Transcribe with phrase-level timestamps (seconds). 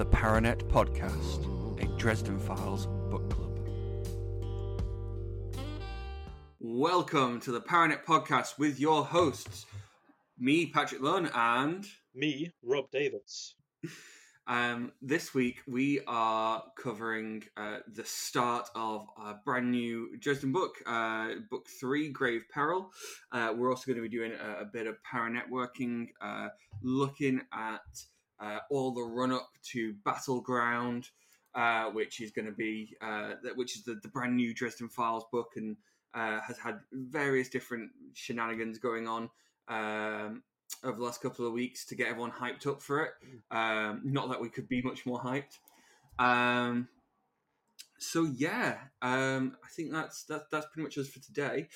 [0.00, 1.44] the Paranet Podcast,
[1.82, 3.58] a Dresden Files book club.
[6.58, 9.66] Welcome to the Paranet Podcast with your hosts,
[10.38, 13.56] me, Patrick Lunn, and Me, Robb Davids.
[14.46, 20.76] um, this week we are covering uh, the start of a brand new Dresden book,
[20.86, 22.90] uh, book three, Grave Peril.
[23.32, 26.48] Uh, we're also going to be doing a, a bit of para networking, uh,
[26.82, 27.82] looking at
[28.40, 31.08] uh, all the run up to Battle Ground,
[31.54, 35.24] uh, which is going to be uh, which is the, the brand new Dresden Files
[35.32, 35.76] book and
[36.14, 39.30] uh, has had various different shenanigans going on.
[39.68, 40.42] Um,
[40.84, 43.10] over the last couple of weeks to get everyone hyped up for it.
[43.50, 45.58] Um, not that we could be much more hyped.
[46.18, 46.88] Um,
[47.98, 51.68] so yeah, um, I think that's that, that's pretty much us for today.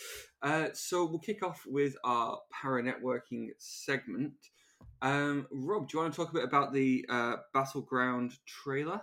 [0.43, 4.33] Uh, so we'll kick off with our para networking segment.
[5.03, 9.01] Um, Robb, do you want to talk a bit about the uh, Battle Ground trailer?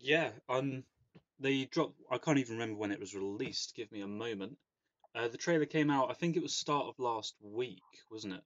[0.00, 0.84] Yeah, um,
[1.38, 2.00] they dropped.
[2.10, 3.74] I can't even remember when it was released.
[3.76, 4.56] Give me a moment.
[5.14, 6.10] Uh, the trailer came out.
[6.10, 8.42] I think it was start of last week, wasn't it?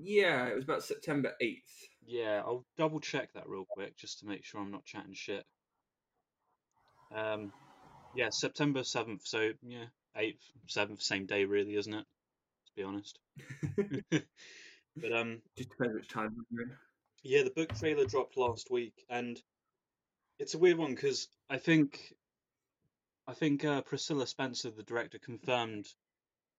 [0.00, 1.88] Yeah, it was about September eighth.
[2.06, 5.44] Yeah, I'll double check that real quick just to make sure I'm not chatting shit.
[7.14, 7.52] Um,
[8.14, 9.26] yeah, September seventh.
[9.26, 12.04] So yeah, eighth, seventh, same day, really, isn't it?
[12.76, 13.18] Be honest.
[14.10, 16.72] but um, Just depends which time you're in.
[17.22, 19.40] Yeah, the book trailer dropped last week, and
[20.38, 22.14] it's a weird one because I think,
[23.26, 25.86] I think uh, Priscilla Spencer, the director, confirmed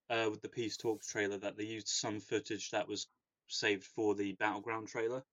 [0.09, 3.07] uh, with the Peace Talks trailer that they used some footage that was
[3.47, 5.23] saved for the Battle Ground trailer,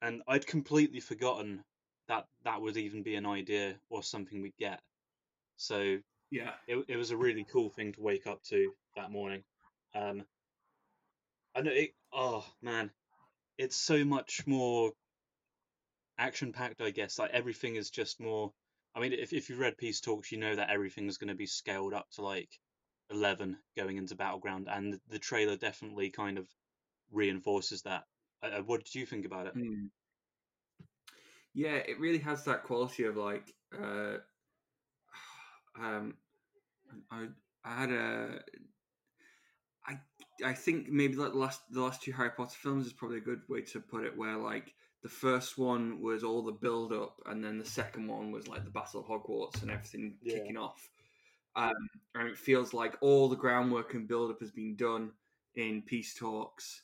[0.00, 1.62] and I'd completely forgotten
[2.08, 4.80] that that would even be an idea or something we'd get.
[5.56, 5.98] So
[6.30, 9.42] Yeah, it, it was a really cool thing to wake up to that morning.
[9.94, 10.24] Um,
[11.54, 11.94] I know it.
[12.12, 12.90] Oh man,
[13.58, 14.92] it's so much more
[16.18, 16.80] action packed.
[16.80, 18.52] I guess like everything is just more.
[18.94, 21.46] I mean, if if you've read Peace Talks, you know that everything's going to be
[21.46, 22.48] scaled up to like
[23.10, 26.48] eleven going into Battle Ground, and the trailer definitely kind of
[27.12, 28.04] reinforces that.
[28.42, 29.54] Uh, what did you think about it?
[29.54, 29.86] Hmm.
[31.54, 34.16] Yeah, it really has that quality of like, uh,
[35.80, 36.14] um,
[37.10, 37.28] I,
[37.64, 38.40] I had a,
[40.42, 43.22] I, think maybe like the last the last two Harry Potter films is probably a
[43.22, 44.16] good way to put it.
[44.16, 48.32] Where like the first one was all the build up, and then the second one
[48.32, 50.38] was like the Battle of Hogwarts and everything Yeah.
[50.38, 50.88] kicking off.
[51.56, 55.12] Um, and it feels like all the groundwork and build up has been done
[55.54, 56.82] in peace talks,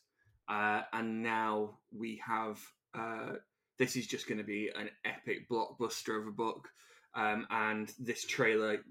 [0.48, 2.60] uh, and now we have.
[2.94, 3.34] Uh,
[3.78, 6.68] this is just going to be an epic blockbuster of a book,
[7.14, 8.84] um, and this trailer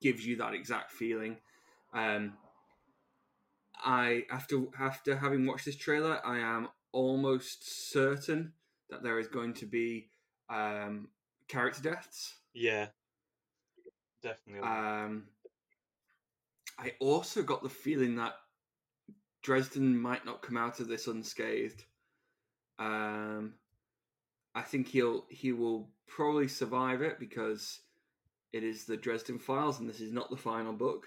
[0.00, 1.36] gives you that exact feeling.
[1.92, 2.34] Um,
[3.84, 8.52] I after after having watched this trailer, I am almost certain
[8.90, 10.08] that there is going to be
[10.48, 11.08] um,
[11.48, 12.36] character deaths.
[12.54, 12.86] Yeah,
[14.22, 14.68] definitely.
[14.68, 15.24] Um,
[16.78, 18.34] I also got the feeling that
[19.42, 21.84] Dresden might not come out of this unscathed.
[22.78, 23.54] Um,
[24.54, 27.80] I think he'll he will probably survive it because
[28.52, 31.06] it is the Dresden Files and this is not the final book.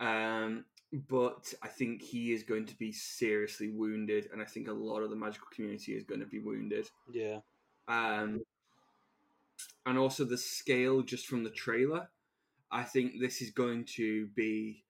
[0.00, 4.72] Um, but I think he is going to be seriously wounded, and I think a
[4.72, 6.88] lot of the magical community is going to be wounded.
[7.12, 7.40] yeah,
[7.86, 8.40] Um,
[9.84, 12.08] and also the scale just from the trailer.
[12.70, 14.84] I think this is going to be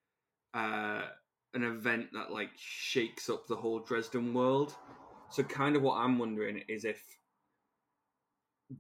[0.55, 1.03] uh,
[1.55, 4.75] an event that like shakes up the whole Dresden world.
[5.31, 7.03] So kind of what I'm wondering is if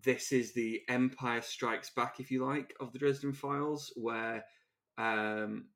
[0.02, 4.44] this is the Empire Strikes Back, if you like, of the Dresden Files, where
[4.98, 5.66] um,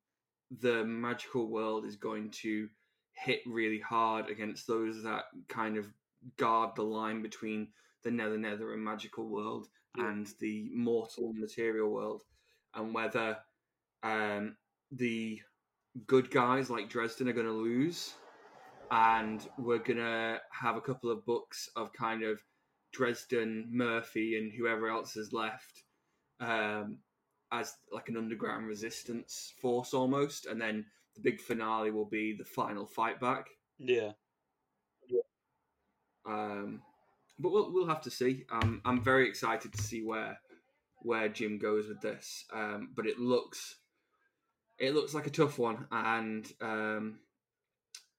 [0.59, 2.67] the magical world is going to
[3.13, 5.87] hit really hard against those that kind of
[6.37, 7.67] guard the line between
[8.03, 9.67] the nether nether and magical world
[9.97, 10.09] Yeah.
[10.09, 12.23] and the mortal material world
[12.75, 13.37] and whether
[14.03, 14.57] um,
[14.91, 15.41] the
[16.07, 18.13] good guys like dresden are going to lose
[18.91, 22.41] and we're going to have a couple of books of kind of
[22.91, 25.83] dresden murphy and whoever else is left
[26.39, 26.97] um,
[27.53, 30.85] as like an underground resistance force almost and then
[31.15, 33.47] the big finale will be the final fight back
[33.77, 34.11] yeah,
[36.25, 36.81] um,
[37.39, 38.45] but we'll we'll have to see.
[38.51, 40.39] Um, I'm very excited to see where
[40.99, 42.45] where Jim goes with this.
[42.53, 43.75] Um, but it looks
[44.79, 47.19] it looks like a tough one, and um,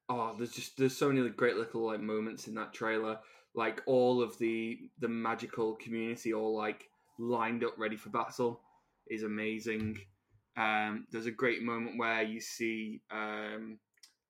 [0.09, 3.19] oh, there's just there's so many great little like moments in that trailer.
[3.55, 6.89] Like all of the the magical community all like
[7.19, 8.61] lined up ready for battle
[9.09, 9.99] is amazing.
[10.57, 13.79] Um, there's a great moment where you see um,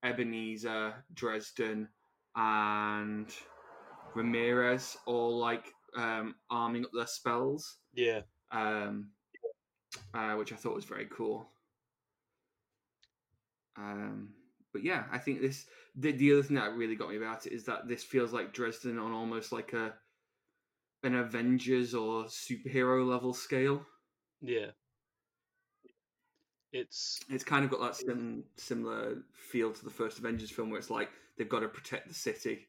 [0.03, 1.89] Ebenezer, Dresden,
[2.37, 3.29] and
[4.15, 5.67] Ramirez all like
[5.97, 9.11] um, arming up their spells, Yeah, um,
[10.15, 11.49] uh, which I thought was very cool.
[13.77, 14.31] Um,
[14.73, 15.67] but yeah, I think this
[15.97, 18.53] the the other thing that really got me about it is that this feels like
[18.53, 19.95] Dresden on almost like a
[21.03, 23.85] an Avengers or superhero level scale.
[24.41, 24.71] Yeah.
[26.73, 30.79] It's It's kind of got that sim- similar feel to the first Avengers film, where
[30.79, 32.67] it's like they've got to protect the city,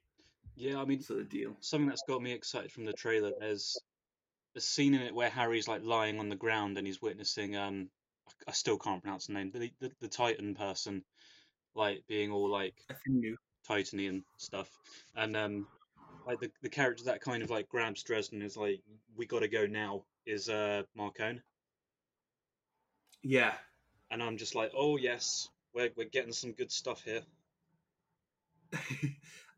[0.56, 0.80] yeah.
[0.80, 1.56] I mean, sort of deal.
[1.60, 3.32] something that's got me excited from the trailer.
[3.40, 3.78] There's
[4.56, 7.90] a scene in it where Harry's like lying on the ground and he's witnessing um
[8.48, 11.04] I- still can't pronounce the name, but the, the, the Titan person
[11.76, 12.76] like being all like.
[13.68, 14.70] Titany and stuff,
[15.16, 15.68] and um
[16.28, 18.82] like the the character that kind of like grabs Dresden is like
[19.16, 21.42] we got to go now is uh Marcone,
[23.28, 23.54] Yeah,
[24.12, 27.22] and I'm just like oh yes we're we're getting some good stuff here.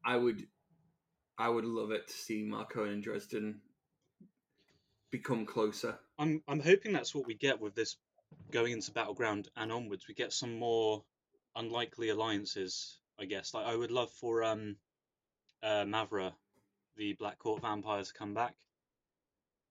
[0.05, 0.47] I would,
[1.37, 3.59] I would love it to see Marcone and Dresden
[5.11, 5.99] become closer.
[6.17, 7.97] I'm I'm hoping that's what we get with this
[8.51, 10.07] going into battleground and onwards.
[10.07, 11.03] We get some more
[11.57, 13.53] unlikely alliances, I guess.
[13.53, 14.77] Like I would love for um
[15.61, 16.31] uh Mavra,
[16.95, 18.55] the Black Court vampire, to come back,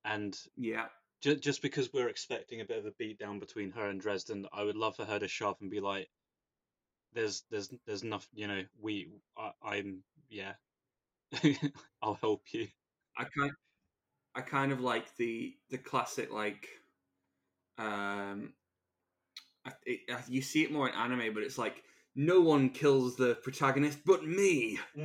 [0.05, 0.89] and Yeah,
[1.27, 4.63] ju- just because we're expecting a bit of a beatdown between her and Dresden, I
[4.63, 6.09] would love for her to show up and be like,
[7.13, 8.63] "There's there's there's enough, you know.
[8.81, 10.55] We I, I'm yeah,
[12.03, 12.69] I'll help you."
[13.19, 13.51] I kind,
[14.35, 16.69] I kind of like the the classic like,
[17.79, 18.53] um,
[19.65, 21.83] I, it, you see it more in anime, but it's like
[22.15, 24.79] no one kills the protagonist but me,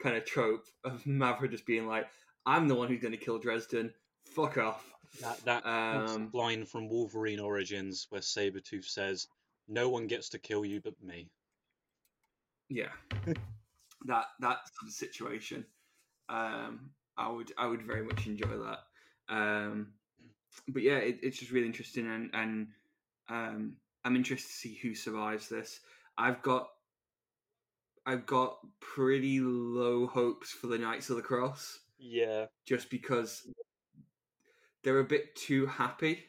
[0.00, 2.06] kind of trope of Mavra just being like,
[2.44, 3.92] I'm the one who's going to kill Dresden.
[4.34, 4.84] Fuck off.
[5.20, 9.28] That that Um, line from Wolverine Origins where Sabretooth says,
[9.68, 11.30] "No one gets to kill you but me."
[12.68, 12.92] yeah.
[14.06, 15.64] That that sort of situation.
[16.28, 18.80] Um i would i would very much enjoy that.
[19.28, 19.92] Um
[20.68, 22.68] but yeah it, it's just really interesting and and
[23.28, 25.78] um i'm interested to see who survives this.
[26.18, 26.68] I've got
[28.06, 31.78] i've got pretty low hopes for the knights of the cross.
[31.98, 33.46] Yeah, just because
[34.82, 36.24] they're a bit too happy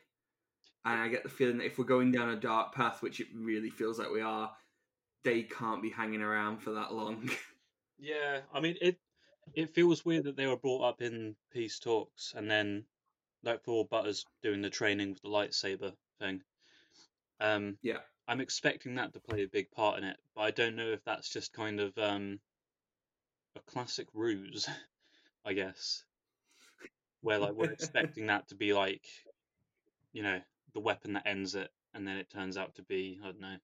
[0.86, 3.28] and i get the feeling that if we're going down a dark path which it
[3.36, 4.52] really feels like we are
[5.24, 7.30] they can't be hanging around for that long
[8.00, 8.42] yeah.
[8.54, 8.98] I mean, it
[9.54, 12.86] it feels weird that they were brought up in peace talks and then
[13.44, 16.42] like Thor Butters doing the training with the lightsaber thing.
[17.40, 18.00] Um, Yeah.
[18.28, 21.04] I'm expecting that to play a big part in it, but I don't know if
[21.04, 22.40] that's just kind of um
[23.56, 24.68] a classic ruse,
[25.46, 26.04] I guess,
[27.24, 29.06] where like we're expecting that to be like,
[30.12, 30.40] you know,
[30.74, 33.56] the weapon that ends it, and then it turns out to be I don't know,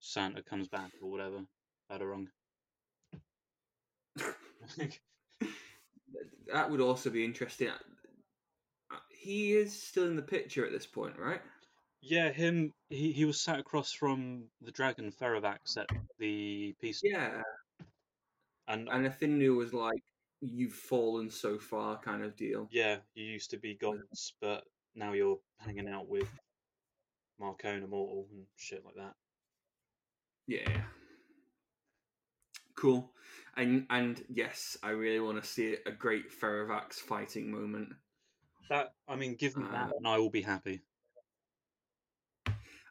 [0.00, 1.40] Santa comes back or whatever.
[1.90, 2.28] Had it wrong.
[6.52, 7.68] that would also be interesting.
[7.68, 11.42] Uh, He is still in the picture at this point, right?
[12.00, 12.72] Yeah, him.
[12.90, 17.42] He, he was sat across from the dragon Ferrovax at the peace, Yeah,
[18.68, 20.02] and and Ethniu was like,
[20.52, 22.68] "You've fallen so far," kind of deal.
[22.70, 24.64] yeah, you used to be gods, but
[24.94, 26.28] now you're hanging out with
[27.40, 29.14] Marcone Immortal and shit like that.
[30.46, 30.82] Yeah.
[32.76, 33.10] Cool.
[33.56, 37.90] And and yes, I really want to see a great Ferrovax fighting moment.
[38.68, 40.82] That I mean, give me that, Uh, and I will be happy.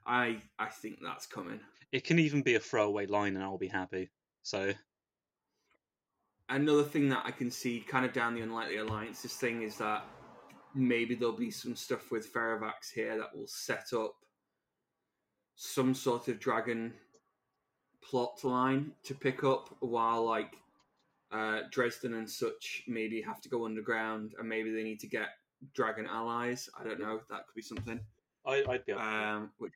[0.05, 1.59] I I think that's coming.
[1.91, 4.09] It can even be a throwaway line, and I'll be happy.
[4.41, 4.73] So
[6.49, 10.05] Another thing that I can see kind of down the unlikely alliances thing is that
[10.75, 14.15] maybe there'll be some stuff with Ferrovax here that will set up
[15.55, 16.93] some sort of dragon
[18.01, 20.55] plot line to pick up while like
[21.31, 25.29] uh, Dresden and such maybe have to go underground and maybe they need to get
[25.73, 26.69] dragon allies.
[26.79, 27.21] I don't know.
[27.29, 27.99] That could be something.
[28.45, 28.99] I, I'd be up.
[28.99, 29.33] for that.
[29.33, 29.73] Um, which,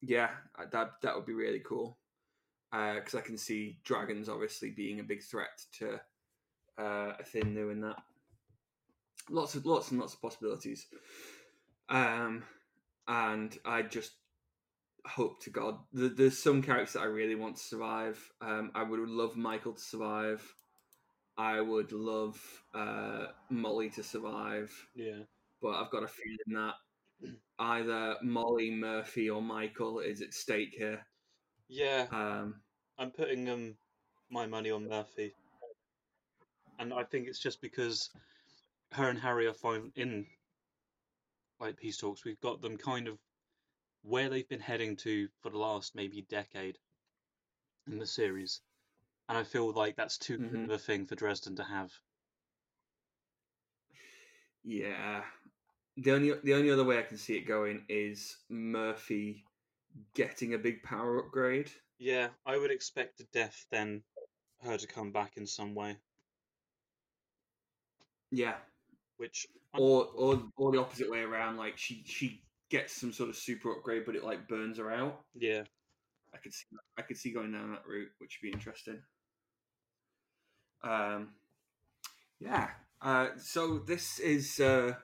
[0.00, 0.30] yeah,
[0.72, 1.98] that that would be really cool.
[2.74, 6.00] Because I can see dragons obviously being a big threat to
[6.76, 8.02] uh, Ethniu and that.
[9.30, 10.86] Lots of lots and lots of possibilities.
[11.88, 12.42] Um,
[13.06, 14.12] and I just
[15.06, 18.18] hope to God th- there's some characters that I really want to survive.
[18.40, 20.42] Um, I would love Michael to survive.
[21.36, 22.40] I would love
[22.74, 25.22] uh, Molly to survive yeah,
[25.60, 26.74] but I've got a feeling that
[27.58, 31.06] either Molly, Murphy, or Michael is at stake here.
[31.68, 32.06] yeah.
[32.10, 32.56] Um,
[32.98, 33.76] I'm putting um
[34.30, 35.34] my money on Murphy,
[36.78, 38.10] and I think it's just because
[38.92, 40.26] her and Harry are fine in
[41.58, 42.24] like peace talks.
[42.24, 43.18] We've got them kind of
[44.02, 46.78] where they've been heading to for the last maybe decade
[47.86, 48.60] in the series,
[49.28, 50.64] and I feel like that's too good Mhm.
[50.64, 51.92] of a thing for Dresden to have.
[54.64, 55.24] Yeah.
[55.96, 59.44] The only the only other way I can see it going is Murphy
[60.14, 61.72] getting a big power upgrade.
[61.98, 64.02] Yeah, I would expect a death then
[64.62, 65.96] her to come back in some way,
[68.30, 68.56] Yeah.
[69.16, 73.36] which Or or or the opposite way around, like she she gets some sort of
[73.36, 75.24] super upgrade but it like burns her out.
[75.34, 75.64] yeah,
[76.32, 76.66] I could see
[76.98, 79.02] I could see going down that route, which would be interesting.
[80.82, 81.34] Um,
[82.40, 82.70] yeah.
[83.00, 84.94] Uh, so this is uh,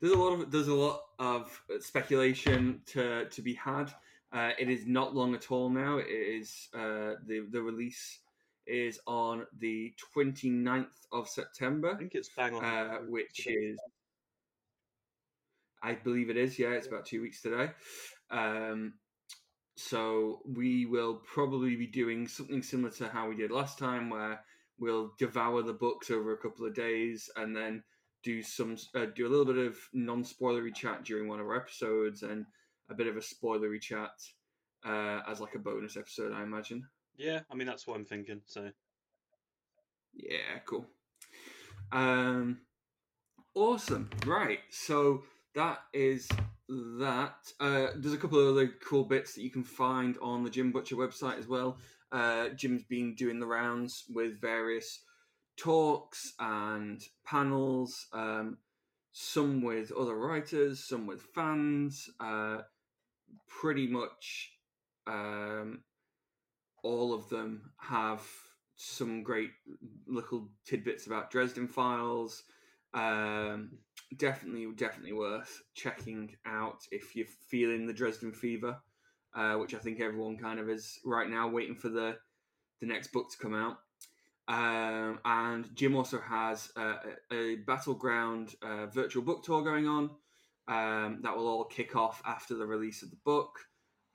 [0.00, 3.92] there's a lot of there's a lot of speculation to to be had.
[4.34, 5.98] Uh, it is not long at all now.
[5.98, 8.18] It is uh, the the release
[8.66, 11.92] is on the 29th of September.
[11.92, 12.64] I think it's bang on.
[12.64, 13.78] uh, which is
[15.82, 16.58] I believe it is.
[16.58, 17.70] Yeah, it's about two weeks today.
[18.30, 18.94] Um,
[19.76, 24.40] so we will probably be doing something similar to how we did last time, where
[24.78, 27.82] we'll devour the books over a couple of days and then
[28.22, 32.22] do some uh, do a little bit of non-spoilery chat during one of our episodes
[32.22, 32.46] and
[32.90, 34.12] a bit of a spoilery chat
[34.84, 36.86] uh, as like a bonus episode, I imagine.
[37.16, 38.40] Yeah, I mean that's what I'm thinking.
[38.46, 38.70] So
[40.14, 40.86] Yeah, cool.
[41.92, 42.58] Um,
[43.54, 44.10] awesome.
[44.26, 44.60] Right.
[44.70, 45.22] So
[45.54, 46.28] that is
[46.68, 47.36] that.
[47.60, 50.72] Uh, there's a couple of other cool bits that you can find on the Jim
[50.72, 51.78] Butcher website as well.
[52.12, 55.00] Uh, Jim's been doing the rounds with various
[55.56, 58.58] talks and panels, um,
[59.12, 62.08] some with other writers, some with fans.
[62.20, 62.58] Uh,
[63.48, 64.52] pretty much
[65.06, 65.82] um,
[66.82, 68.22] all of them have
[68.76, 69.50] some great
[70.06, 72.42] little tidbits about Dresden Files.
[72.92, 73.78] Um,
[74.16, 78.78] definitely, definitely worth checking out if you're feeling the Dresden fever,
[79.34, 82.16] uh, which I think everyone kind of is right now, waiting for the
[82.80, 83.78] the next book to come out.
[84.46, 86.96] Um, and Jim also has uh,
[87.30, 90.10] a, a battleground uh, virtual book tour going on.
[90.66, 93.58] Um, that will all kick off after the release of the book.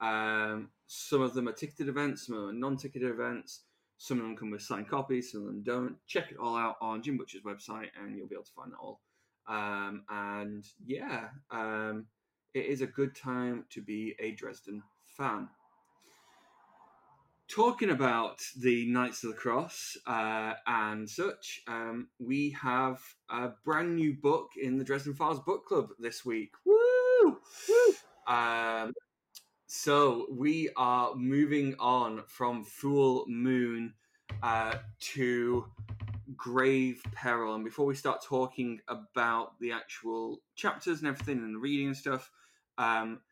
[0.00, 3.62] Um, some of them are ticketed events, some of them are non-ticketed events.
[4.02, 5.96] Some of them come with signed copies, some of them don't.
[6.06, 8.78] Check it all out on Jim Butcher's website, and you'll be able to find that
[8.78, 9.02] all.
[9.46, 12.06] Um, and yeah, um,
[12.54, 15.50] it is a good time to be a Dresden fan.
[17.50, 23.96] Talking about the Knights of the Cross uh, and such, um, we have a brand
[23.96, 26.52] new book in the Dresden Files Book Club this week.
[26.64, 27.38] Woo!
[27.68, 28.32] Woo!
[28.32, 28.92] Um,
[29.66, 33.94] so we are moving on from Full Moon
[34.44, 35.66] uh, to
[36.36, 37.56] Grave Peril.
[37.56, 41.96] And before we start talking about the actual chapters and everything and the reading and
[41.96, 42.30] stuff,
[42.78, 43.22] um,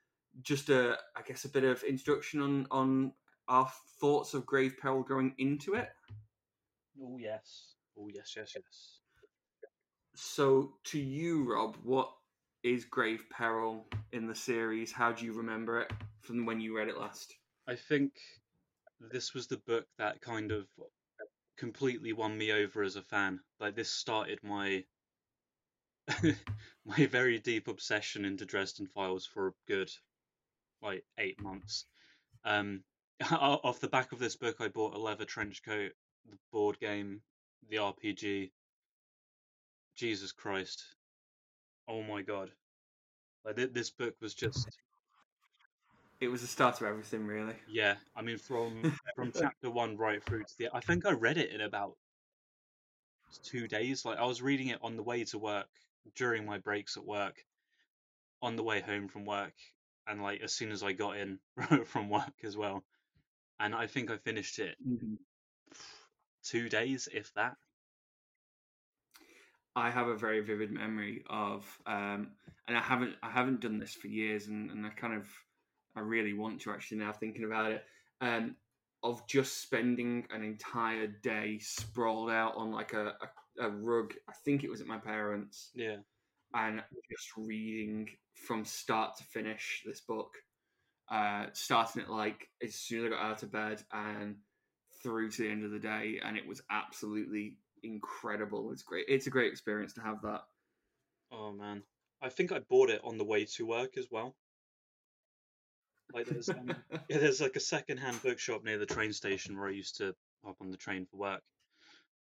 [0.43, 3.13] just a, I guess, a bit of introduction on on
[3.49, 5.89] our thoughts of Grave Peril going into it.
[7.03, 8.99] oh yes, oh yes, yes, yes.
[10.15, 12.11] So, to you, Robb, what
[12.65, 14.91] is Grave Peril in the series?
[14.91, 17.35] How do you remember it from when you read it last?
[17.69, 18.13] I think
[19.01, 20.67] this was the book that kind of
[21.57, 23.41] completely won me over as a fan.
[23.61, 24.85] Like this started my
[26.85, 29.91] my very deep obsession into Dresden Files for a good
[30.83, 31.85] like eight months.
[32.45, 32.83] Um,
[33.31, 35.93] off the back of this book, I bought a leather trench coat,
[36.31, 37.21] the board game,
[37.69, 38.51] the RPG.
[39.97, 40.85] Jesus Christ!
[41.89, 42.51] Oh my god!
[43.45, 44.69] Like th- this book was just
[46.21, 47.55] It was the start of everything, really.
[47.67, 47.97] yeah.
[48.15, 50.69] I mean, from from chapter one right through to the.
[50.73, 51.95] I think I read it in about
[53.43, 54.05] two days.
[54.05, 55.69] Like I was reading it on the way to work,
[56.15, 57.35] during my breaks at work,
[58.43, 59.55] on the way home from work,
[60.07, 61.39] and like as soon as I got in
[61.87, 62.85] from work as well.
[63.61, 64.77] And I think I finished it
[66.45, 67.55] two days, if that.
[69.77, 72.33] I have a very vivid memory of, um,
[72.67, 75.29] and I haven't I haven't done this for years, and, and I kind of
[75.97, 77.85] I really want to actually now thinking about it,
[78.21, 78.57] um,
[79.03, 83.15] of just spending an entire day sprawled out on like a,
[83.61, 84.15] a, a rug.
[84.29, 85.97] I think it was at my parents, Yeah.
[86.55, 90.35] and just reading from start to finish this book.
[91.11, 94.37] Uh, starting it like as soon as I got out of bed and
[95.03, 98.73] through to the end of the day, and it was absolutely incredible.
[98.73, 99.07] It's great.
[99.09, 100.43] It's a great experience to have that.
[101.33, 101.83] Oh man.
[102.21, 104.35] I think I bought it on the way to work as well.
[106.13, 106.75] Like there's um,
[107.09, 110.57] yeah, there's like a second-hand bookshop near the train station where I used to hop
[110.61, 111.43] on the train for work.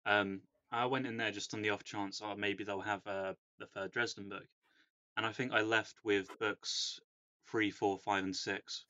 [0.07, 0.41] Um,
[0.73, 3.67] I went in there just on the off chance, oh, maybe they'll have uh, the
[3.67, 4.47] third Dresden book,
[5.17, 6.99] and I think I left with books
[7.55, 8.85] three, four, five, and six.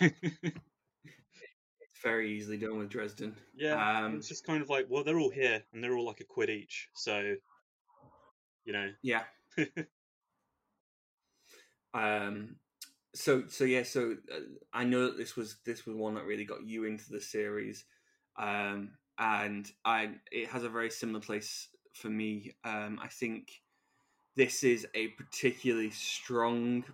[1.80, 3.36] It's very easily done with Dresden.
[3.54, 6.20] Yeah, Um, it's just kind of like, well, they're all here and they're all like
[6.20, 7.34] a quid each, so
[8.64, 8.90] you know.
[9.02, 9.24] yeah.
[11.94, 12.56] Um,
[13.14, 14.40] so so yeah, so uh,
[14.72, 17.84] I know that this was this was one that really got you into the series,
[18.38, 22.54] um, and I it has a very similar place for me.
[22.64, 23.50] Um, I think
[24.36, 26.84] this is a particularly strong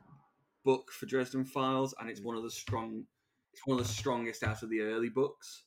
[0.64, 3.04] book for Dresden Files, and it's one of the strong,
[3.52, 5.64] it's one of the strongest out of the early books.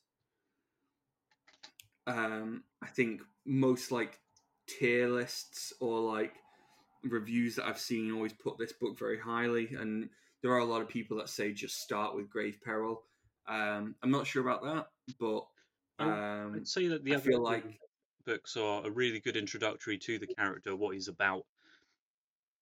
[2.06, 4.18] Um, I think most like
[4.66, 6.34] tier lists or like
[7.04, 10.08] reviews that I've seen always put this book very highly, and
[10.42, 13.02] there are a lot of people that say just start with Grave Peril.
[13.48, 14.86] Um, I'm not sure about that,
[15.20, 15.46] but
[15.98, 17.64] um, I'd say that the I other feel like
[18.24, 21.44] books are a really good introductory to the character, what he's about,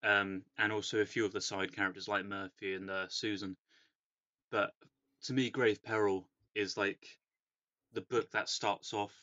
[0.05, 3.57] um, and also a few of the side characters like Murphy and uh, Susan.
[4.51, 4.73] But
[5.25, 7.05] to me, Grave Peril is like
[7.93, 9.15] the book that starts off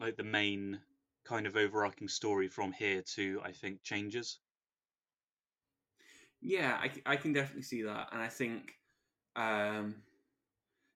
[0.00, 0.80] like the main
[1.24, 4.38] kind of overarching story from here to I think changes.
[6.40, 8.72] Yeah, I, I can definitely see that, and I think,
[9.36, 9.96] um,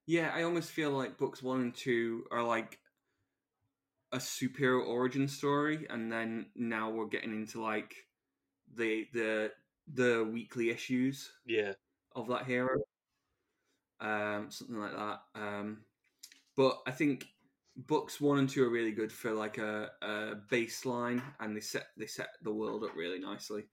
[0.07, 2.79] yeah, I almost feel like books one and two are like
[4.13, 7.95] a superhero origin story, and then now we're getting into like
[8.77, 9.53] the the
[9.93, 11.75] the weekly issues Yeah,
[12.15, 12.79] of that hero,
[14.01, 15.21] um, something like that.
[15.35, 15.85] Um,
[16.57, 17.27] but I think
[17.77, 21.89] books one and two are really good for like a, a baseline, and they set
[21.97, 23.65] they set the world up really nicely,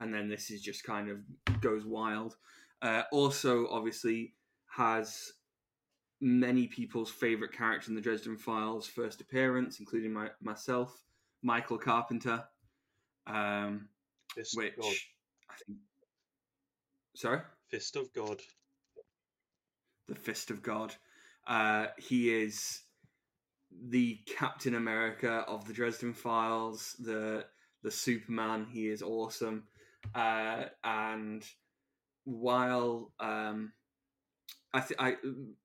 [0.00, 2.36] and then this is just kind of goes wild.
[2.82, 4.34] Uh, also, obviously,
[4.68, 5.32] has
[6.20, 11.02] many people's favorite character in the Dresden Files first appearance, including my, myself,
[11.42, 12.44] Michael Carpenter,
[13.26, 13.88] um,
[14.36, 14.94] Fist which of God.
[15.50, 15.78] I think.
[17.14, 17.40] Sorry.
[17.70, 18.40] Fist of God.
[20.08, 20.94] the Fist of God.
[21.46, 22.82] Uh, he is
[23.88, 27.44] the Captain America of the Dresden Files, the
[27.82, 28.66] the Superman.
[28.70, 29.64] He is awesome,
[30.14, 31.44] uh, and
[32.24, 33.72] while um,
[34.74, 35.16] I th- I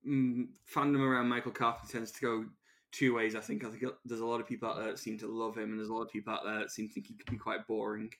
[0.06, 2.44] mm, fandom around Michael Carpenter tends to go
[2.92, 3.34] two ways.
[3.34, 5.56] I think I think there's a lot of people out there that seem to love
[5.56, 7.30] him, and there's a lot of people out there that seem to think he could
[7.30, 8.10] be quite boring.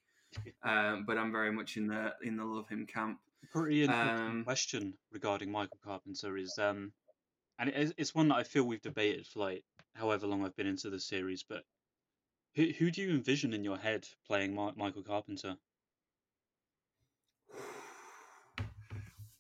[0.63, 3.19] Um, but I'm very much in the in the love him camp.
[3.51, 6.93] Pretty interesting Um, question regarding Michael Carpenter is um,
[7.59, 9.65] and it, it's one that I feel we've debated for like
[9.95, 11.65] however long I've been into the series, but
[12.55, 15.57] who who do you envision in your head playing Mi- Michael Carpenter?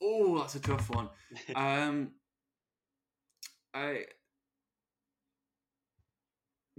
[0.04, 1.08] Oh, that's a tough one.
[1.54, 2.10] um,
[3.72, 4.06] I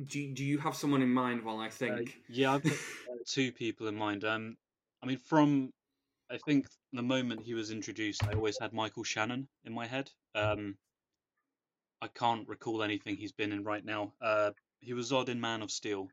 [0.05, 0.33] do.
[0.33, 2.17] Do you have someone in mind while I Uh, think?
[2.29, 4.23] yeah, I've got uh, two people in mind.
[4.23, 4.57] Um,
[5.01, 5.71] I mean, from
[6.31, 10.09] I think the moment he was introduced, I always had Michael Shannon in my head.
[10.35, 10.75] Um,
[12.01, 14.13] I can't recall anything he's been in right now.
[14.21, 14.51] Uh,
[14.81, 16.09] he was odd in Man of Steel.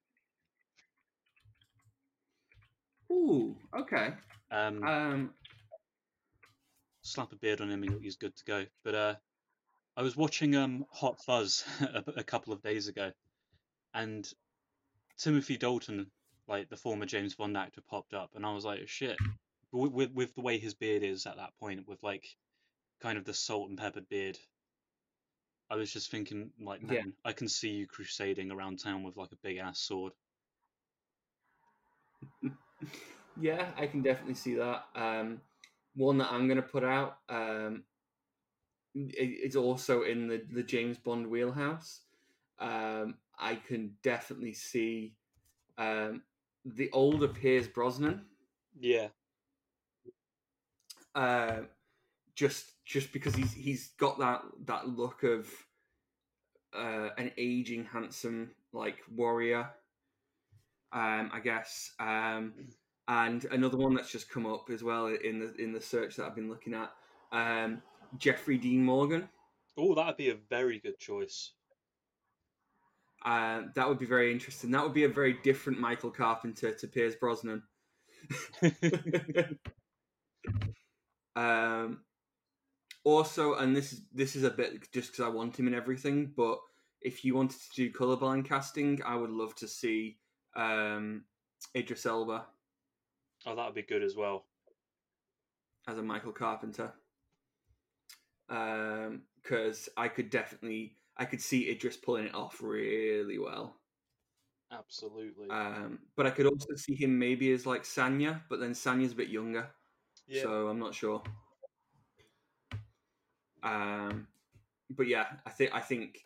[3.10, 4.14] Ooh, okay.
[4.52, 5.34] Um, Um,
[7.02, 8.66] slap a beard on him and he's good to go.
[8.84, 9.14] But uh,
[9.96, 13.12] I was watching um Hot Fuzz a, a couple of days ago,
[13.94, 14.30] and
[15.18, 16.10] Timothy Dalton,
[16.48, 19.16] like the former James Bond actor, popped up, and I was like, shit.
[19.72, 22.24] With, with with the way his beard is at that point, with like
[23.00, 24.38] kind of the salt and peppered beard,
[25.70, 27.02] I was just thinking, like, man, Yeah.
[27.24, 30.12] I can see you crusading around town with like a big ass sword.
[33.40, 34.84] yeah, I can definitely see that.
[34.94, 35.40] Um,
[35.94, 37.18] one that I'm going to put out.
[37.28, 37.84] Um,
[38.94, 39.12] it,
[39.44, 42.00] it's also in the the James Bond wheelhouse.
[42.58, 45.14] Um, I can definitely see
[45.78, 46.22] um,
[46.64, 48.22] the older Piers Brosnan.
[48.78, 49.08] Yeah,
[51.14, 51.60] uh,
[52.34, 55.48] just just because he's he's got that that look of
[56.76, 59.68] uh, an aging, handsome like warrior.
[60.92, 61.92] Um, I guess.
[62.00, 62.54] Um,
[63.08, 66.26] and another one that's just come up as well in the in the search that
[66.26, 66.92] I've been looking at.
[67.32, 67.82] Um,
[68.18, 69.28] Jeffrey Dean Morgan.
[69.76, 71.52] oh, that'd be a very good choice.
[73.24, 74.70] Uh, that would be very interesting.
[74.70, 77.62] That would be a very different Michael Carpenter to Piers Brosnan.
[81.36, 82.00] um,
[83.04, 86.32] also, and this is this is a bit just because I want him in everything.
[86.36, 86.58] But
[87.02, 90.18] if you wanted to do colorblind casting, I would love to see
[90.56, 91.24] um,
[91.74, 92.46] Idris Elba
[93.46, 94.44] Oh, that'd be good as well.
[95.88, 96.92] as a Michael Carpenter.
[98.48, 103.76] Because I could definitely, I could see Idris pulling it off really well.
[104.72, 105.50] Absolutely.
[105.50, 109.16] Um, but I could also see him maybe as like Sanya, but then Sanya's a
[109.16, 109.68] bit younger,
[110.26, 110.42] yeah.
[110.42, 111.22] so I'm not sure.
[113.62, 114.28] Um,
[114.88, 116.24] but yeah, I think I think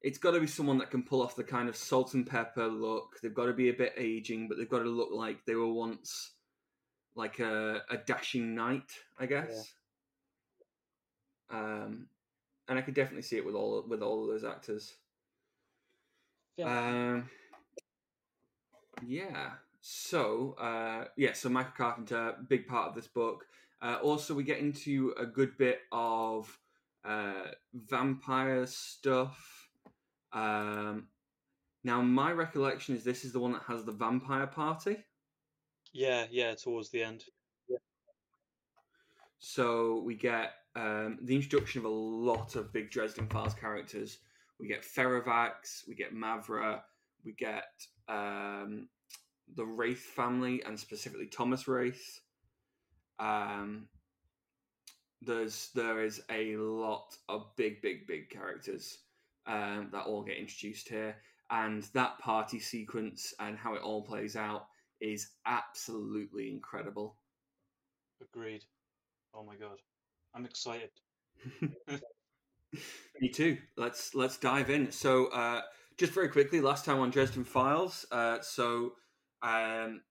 [0.00, 2.68] it's got to be someone that can pull off the kind of salt and pepper
[2.68, 3.16] look.
[3.20, 5.72] They've got to be a bit aging, but they've got to look like they were
[5.72, 6.34] once
[7.16, 9.72] like a, a dashing knight, I guess.
[11.50, 11.58] Yeah.
[11.58, 12.06] Um,
[12.68, 14.94] and I could definitely see it with all with all of those actors.
[16.56, 16.66] Yeah.
[16.66, 17.30] Um,
[19.04, 19.50] yeah.
[19.80, 21.32] So, uh, yeah.
[21.32, 23.46] So Michael Carpenter, big part of this book.
[23.82, 26.58] Uh, also, we get into a good bit of
[27.04, 29.68] uh, vampire stuff.
[30.32, 31.08] Um,
[31.82, 35.04] now, my recollection is this is the one that has the vampire party.
[35.92, 37.24] Yeah, yeah, towards the end.
[37.68, 37.76] Yeah.
[39.38, 44.18] So we get um, the introduction of a lot of big Dresden Files characters.
[44.58, 46.80] We get Ferrovax, we get Mavra,
[47.24, 47.64] we get
[48.08, 48.88] um,
[49.56, 52.20] the Raith family, and specifically Thomas Raith.
[53.18, 53.88] Um,
[55.22, 58.98] there's there is a lot of big, big, big characters
[59.46, 61.16] um, that all get introduced here,
[61.50, 64.66] and that party sequence and how it all plays out
[65.00, 67.16] is absolutely incredible.
[68.20, 68.64] Agreed.
[69.34, 69.78] Oh my god,
[70.34, 70.90] I'm excited.
[73.20, 73.58] Me too.
[73.76, 74.90] Let's let's dive in.
[74.90, 75.60] So, uh,
[75.96, 78.04] just very quickly, last time on Dresden Files.
[78.10, 78.94] Uh, so,
[79.42, 80.02] um,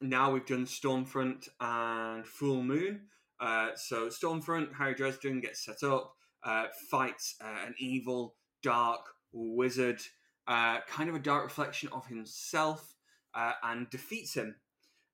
[0.00, 3.02] now we've done Storm Front and Full Moon.
[3.38, 9.00] Uh, so, Storm Front, Harry Dresden gets set up, uh, fights uh, an evil, dark
[9.32, 10.00] wizard,
[10.48, 12.94] uh, kind of a dark reflection of himself,
[13.34, 14.56] and defeats him.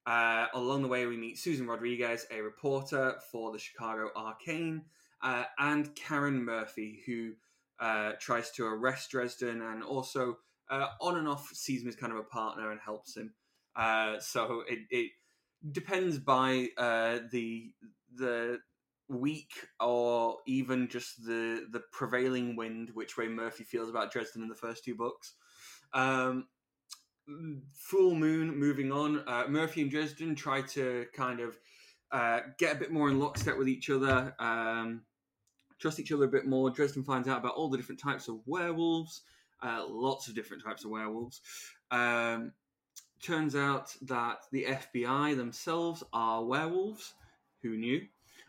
[0.06, 4.82] Along the way, we meet Susan Rodriguez, a reporter for the Chicago Arcane
[5.22, 7.32] uh, and Karen Murphy, who
[7.80, 10.38] uh, tries to arrest Dresden and also
[10.70, 13.34] uh, on and off sees him as kind of a partner and helps him.
[13.74, 15.10] Uh, so it, it,
[15.72, 17.72] depends by uh, the
[18.14, 18.58] the
[19.08, 24.48] week or even just the the prevailing wind, which way Murphy feels about Dresden in
[24.48, 25.34] the first two books.
[25.92, 26.46] Um,
[27.72, 29.22] Full Moon, moving on.
[29.26, 31.58] Uh, Murphy and Dresden try to kind of
[32.12, 35.02] uh, get a bit more in lockstep with each other, um,
[35.78, 36.70] trust each other a bit more.
[36.70, 39.22] Dresden finds out about all the different types of werewolves,
[39.62, 41.40] uh, lots of different types of werewolves.
[41.90, 42.52] Um,
[43.22, 47.14] turns out that the FBI themselves are werewolves.
[47.62, 48.02] Who knew?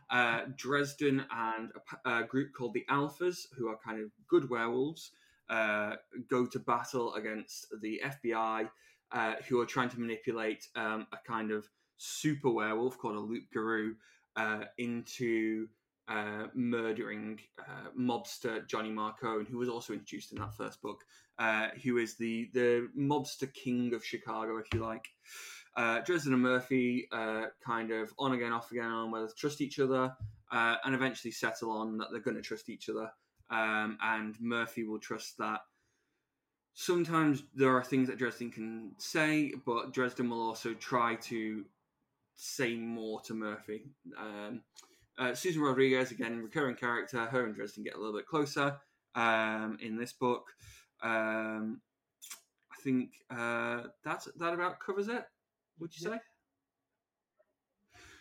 [0.09, 1.71] Uh, Dresden and
[2.05, 5.11] a, a, group called the Alphas, who are kind of good werewolves,
[5.49, 5.95] uh,
[6.29, 8.69] go to battle against the FBI,
[9.11, 13.43] uh, who are trying to manipulate um, a kind of super werewolf called a Loop
[13.53, 13.95] Guru
[14.35, 15.67] uh, into
[16.09, 21.03] uh, murdering uh, mobster Johnny Marcone, who was also introduced in that first book,
[21.83, 25.07] who is the the mobster king of Chicago, if you like.
[26.05, 27.07] Dresden and Murphy
[27.65, 30.13] kind of on again, off again, on whether to trust each other,
[30.51, 33.09] and eventually settle on that they're going to trust each other.
[33.49, 35.61] Um, and Murphy will trust that
[36.73, 41.65] sometimes there are things that Dresden can say, but Dresden will also try to
[42.35, 43.85] say more to Murphy.
[44.17, 44.61] Um,
[45.17, 47.25] uh, Susan Rodriguez, again, recurring character.
[47.25, 48.77] Her and Dresden get a little bit closer
[49.15, 50.45] um, in this book.
[51.01, 51.81] Um,
[52.71, 55.23] I think uh, that's that about covers it.
[55.79, 56.19] Would you say?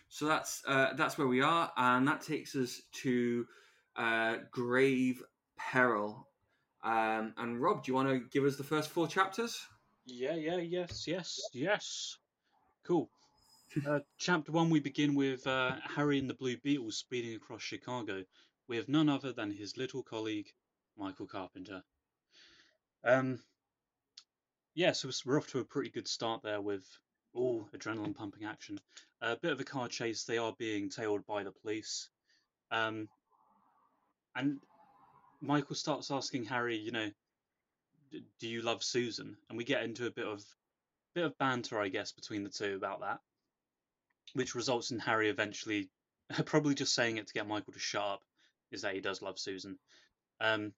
[0.09, 3.47] So that's uh, that's where we are, and that takes us to
[3.97, 5.23] uh, Grave
[5.57, 6.29] Peril.
[6.85, 9.59] Um, and Robb, do you want to give us the first four chapters?
[10.05, 12.17] Yeah, yeah, yes, yes, yes.
[12.85, 13.11] Cool.
[13.87, 18.23] Uh, chapter one, we begin with uh, Harry and the Blue Beetles speeding across Chicago
[18.69, 20.47] with none other than his little colleague,
[20.97, 21.83] Michael Carpenter.
[23.05, 23.41] Um,
[24.75, 26.85] yeah, so we're off to a pretty good start there with
[27.35, 28.79] all adrenaline pumping action.
[29.21, 30.25] A bit of a car chase.
[30.25, 32.11] They are being tailed by the police.
[32.71, 33.09] Um,
[34.37, 34.61] and
[35.41, 37.11] Michael starts asking Harry, you know,
[38.41, 39.37] do you love Susan?
[39.49, 40.45] And we get into a bit of
[41.15, 43.21] bit of banter, I guess, between the two about that
[44.37, 45.89] which results in Harry eventually
[46.45, 48.23] probably just saying it to get Michael to shut up,
[48.71, 49.79] is that he does love Susan.
[50.41, 50.73] Um,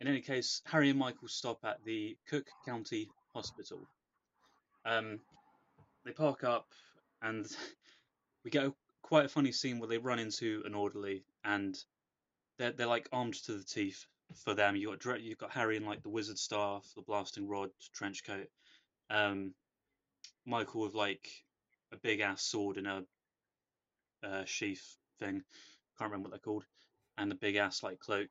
[0.00, 3.80] in any case, Harry and Michael stop at the Cook County Hospital.
[4.84, 5.20] Um,
[6.04, 6.66] they park up,
[7.22, 7.46] and
[8.44, 11.76] we get a, quite a funny scene where they run into an orderly, and
[12.58, 14.04] they're they're like armed to the teeth
[14.44, 14.76] for them.
[14.76, 18.48] You got you've got Harry in like the wizard staff, the blasting rod, trench coat.
[19.10, 19.54] Um,
[20.44, 21.28] Michael with like
[21.92, 23.02] a big ass sword in a,
[24.22, 25.42] a sheath thing.
[25.98, 26.64] Can't remember what they're called,
[27.16, 28.30] and a big ass like cloak.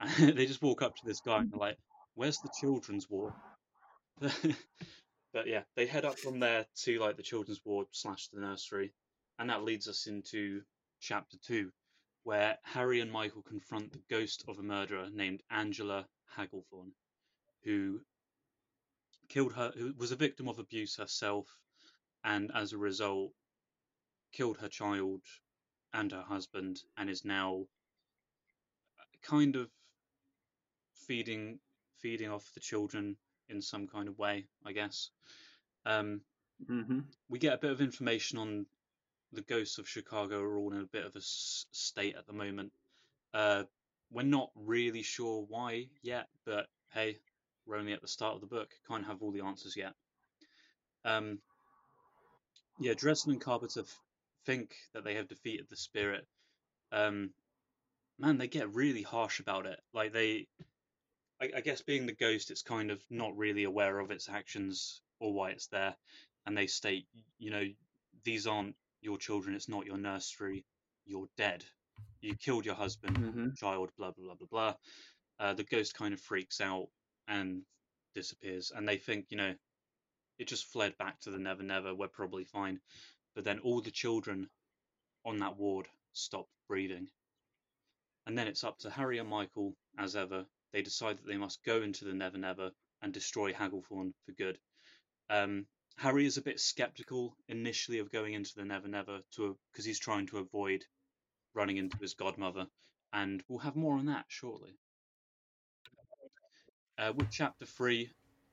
[0.00, 1.78] And they just walk up to this guy and they're like,
[2.14, 3.34] "Where's the children's ward?"
[4.20, 8.92] but yeah, they head up from there to like the children's ward slash the nursery,
[9.38, 10.62] and that leads us into
[11.00, 11.70] chapter two,
[12.26, 16.90] where Harry and Michael confront the ghost of a murderer named Angela Hagglethorn,
[17.62, 18.00] who
[19.28, 21.46] killed her, who was a victim of abuse herself,
[22.24, 23.30] and as a result,
[24.32, 25.22] killed her child
[25.94, 27.64] and her husband, and is now
[29.22, 29.70] kind of
[31.06, 31.60] feeding
[32.02, 33.16] feeding off the children
[33.48, 35.10] in some kind of way, I guess.
[35.84, 36.22] Um,
[36.68, 37.00] Mm-hmm.
[37.28, 38.66] we get a bit of information on
[39.32, 42.32] the ghosts of Chicago are all in a bit of a s- state at the
[42.32, 42.72] moment.
[43.34, 43.64] Uh,
[44.10, 47.18] we're not really sure why yet, but hey,
[47.66, 48.70] we're only at the start of the book.
[48.88, 49.92] Can't have all the answers yet.
[51.04, 51.40] Um,
[52.78, 54.00] yeah, Dresden and Carpenter f-
[54.44, 56.26] think that they have defeated the spirit.
[56.92, 57.30] Um,
[58.18, 59.80] man, they get really harsh about it.
[59.92, 60.46] Like they,
[61.40, 65.00] I, I guess being the ghost, it's kind of not really aware of its actions
[65.20, 65.94] or why it's there.
[66.46, 67.06] And they state,
[67.38, 67.64] you know,
[68.24, 69.54] these aren't your children.
[69.54, 70.64] It's not your nursery.
[71.04, 71.64] You're dead.
[72.20, 73.48] You killed your husband, Mm-hmm.
[73.56, 73.90] child.
[73.98, 74.74] Blah blah blah blah blah.
[75.38, 76.86] Uh, the ghost kind of freaks out
[77.28, 77.62] and
[78.14, 79.54] disappears, and they think, you know,
[80.38, 81.94] it just fled back to the Never Never.
[81.94, 82.80] We're probably fine.
[83.34, 84.48] But then all the children
[85.24, 87.08] on that ward stop breathing.
[88.26, 90.44] And then it's up to Harry and Michael, as ever.
[90.72, 92.70] They decide that they must go into the Never Never
[93.02, 94.58] and destroy Hagglethorn for good.
[95.30, 99.84] Um, Harry is a bit skeptical initially of going into the Never Never to because
[99.84, 100.84] he's trying to avoid
[101.54, 102.66] running into his godmother,
[103.12, 104.78] and we'll have more on that shortly.
[106.98, 108.10] Uh, with chapter three,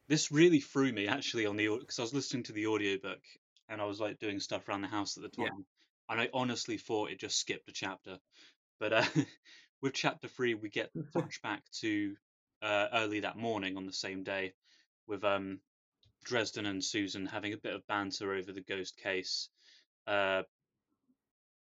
[0.07, 3.21] this really threw me actually on the because I was listening to the audiobook
[3.69, 5.49] and I was like doing stuff around the house at the time, Yeah.
[6.09, 8.19] and I honestly thought it just skipped a chapter.
[8.79, 9.05] But uh,
[9.81, 12.15] with chapter three, we get the flashback to
[12.61, 14.53] uh, early that morning on the same day,
[15.07, 15.59] with um,
[16.23, 19.49] Dresden and Susan having a bit of banter over the ghost case.
[20.07, 20.43] Uh,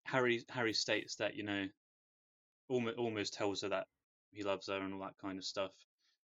[0.03, 1.65] Harry Harry states that you know,
[2.69, 3.87] almost almost tells her that
[4.31, 5.71] he loves her and all that kind of stuff,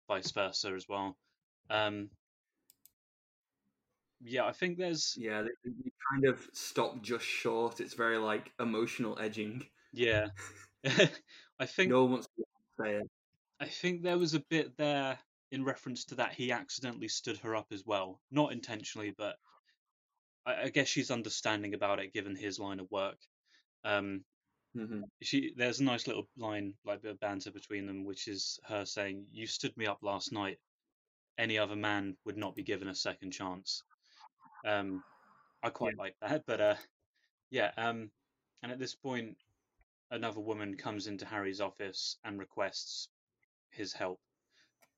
[0.07, 1.17] vice versa as well.
[1.69, 2.09] Um,
[4.21, 7.79] yeah, I think there's Yeah, they, they kind of stop just short.
[7.79, 9.65] It's very like emotional edging.
[9.93, 10.27] yeah.
[11.59, 12.43] I think No one wants to
[12.81, 13.09] say it.
[13.59, 15.17] I think there was a bit there
[15.51, 19.37] in reference to that he accidentally stood her up as well, not intentionally, but
[20.45, 23.17] I, I guess she's understanding about it given his line of work.
[23.83, 24.25] Um,
[24.75, 25.03] Mm-hmm.
[25.21, 28.85] she there's a nice little line like bit of banter between them, which is her
[28.85, 30.59] saying, "You stood me up last night.
[31.37, 33.83] Any other man would not be given a second chance."
[34.65, 35.03] Um,
[35.63, 36.75] I quite like that, but uh,
[37.51, 37.71] yeah.
[37.77, 38.11] Um,
[38.63, 39.37] and at this point,
[40.11, 43.09] another woman comes into Harry's office and requests
[43.69, 44.19] his help.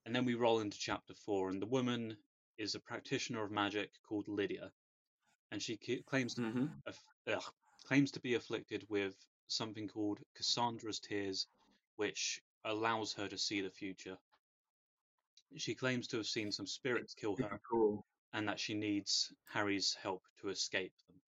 [0.07, 2.15] And then we roll into chapter four, and the woman
[2.57, 4.71] is a practitioner of magic called Lydia,
[5.51, 6.65] and she c- claims to Mm-hmm.
[6.87, 7.43] aff- ugh,
[7.83, 9.17] claims to be afflicted with
[9.47, 11.45] something called Cassandra's tears,
[11.97, 14.17] which allows her to see the future.
[15.57, 18.05] She claims to have seen some spirits kill her, Cool.
[18.31, 21.19] and that she needs Harry's help to escape them.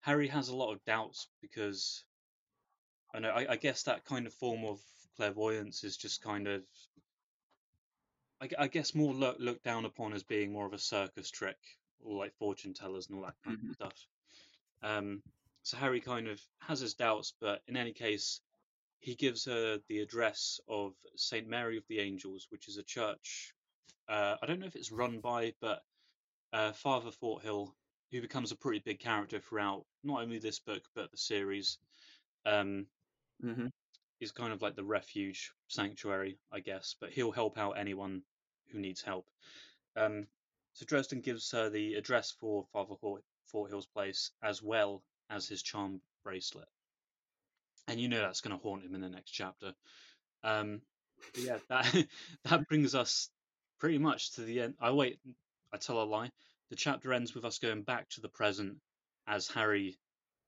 [0.00, 2.02] Harry has a lot of doubts because
[3.12, 4.80] I know I, I guess that kind of form of
[5.14, 6.62] clairvoyance is just kind of
[8.44, 11.56] I, I guess more look, looked down upon as being more of a circus trick
[12.04, 13.70] or like fortune tellers and all that kind Mhm.
[13.70, 14.06] of stuff.
[14.82, 15.22] Um,
[15.62, 18.40] so Harry kind of has his doubts, but in any case,
[19.00, 21.46] he gives her the address of St.
[21.48, 23.54] Mary of the Angels, which is a church.
[24.08, 25.82] Uh, I don't know if it's run by, but
[26.52, 27.72] uh, Father Forthill,
[28.10, 31.78] who becomes a pretty big character throughout not only this book but the series,
[32.44, 32.86] um,
[33.42, 33.66] Mm-hmm.
[34.20, 36.94] is kind of like the refuge sanctuary, I guess.
[37.00, 38.22] But he'll help out anyone
[38.74, 39.26] who needs help.
[39.96, 40.26] Um,
[40.72, 43.22] so Dresden gives her the address for Father Fort-
[43.70, 46.66] Hill's place as well as his charm bracelet,
[47.86, 49.72] and you know that's going to haunt him in the next chapter.
[50.42, 50.82] Um,
[51.36, 52.08] yeah, that
[52.44, 53.30] that brings us
[53.78, 54.74] pretty much to the end.
[54.80, 55.20] I wait,
[55.72, 56.32] I tell a lie.
[56.70, 58.78] The chapter ends with us going back to the present
[59.28, 59.96] as Harry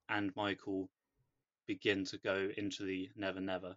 [0.09, 0.89] and Michael
[1.69, 3.77] begin to go into the Never Never,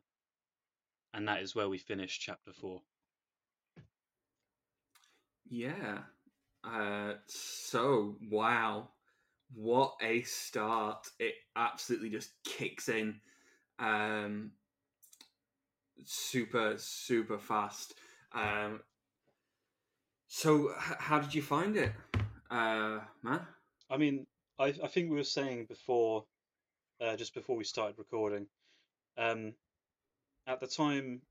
[1.14, 2.82] and that is where we finish chapter four.
[5.50, 6.00] Yeah.
[6.64, 8.90] Uh, so wow,
[9.54, 11.08] what a start!
[11.20, 13.22] It absolutely just kicks in,
[13.80, 14.52] um,
[16.06, 17.94] super super fast.
[18.34, 18.82] Um,
[20.28, 21.92] so h- how did you find it,
[22.52, 23.42] uh, man?
[23.90, 24.28] I mean,
[24.60, 26.26] I I think we were saying before,
[27.02, 28.48] uh, just before we started recording,
[29.18, 29.54] um,
[30.48, 31.22] at the time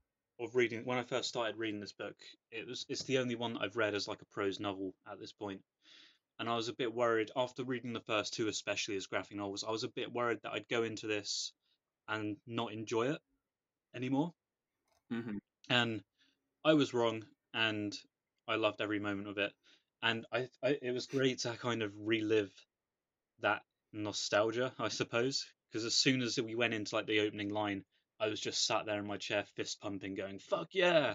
[0.41, 2.17] of reading when I first started reading this book,
[2.51, 5.19] it was it's the only one that I've read as like a prose novel at
[5.21, 5.63] this point,
[6.39, 9.65] and I was a bit worried after reading the first two, especially as graphic novels.
[9.65, 11.53] I was a bit worried that I'd go into this
[12.09, 13.21] and not enjoy it
[13.95, 14.35] anymore.
[15.11, 15.39] hmm
[15.71, 16.03] And
[16.65, 17.97] I was wrong, and
[18.49, 19.53] I loved every moment of it.
[20.03, 22.53] And I, I it was great to kind of relive
[23.41, 27.85] that nostalgia, I suppose, because as soon as we went into like the opening line,
[28.21, 31.15] I was just sat there in my chair, fist pumping, going "fuck yeah!"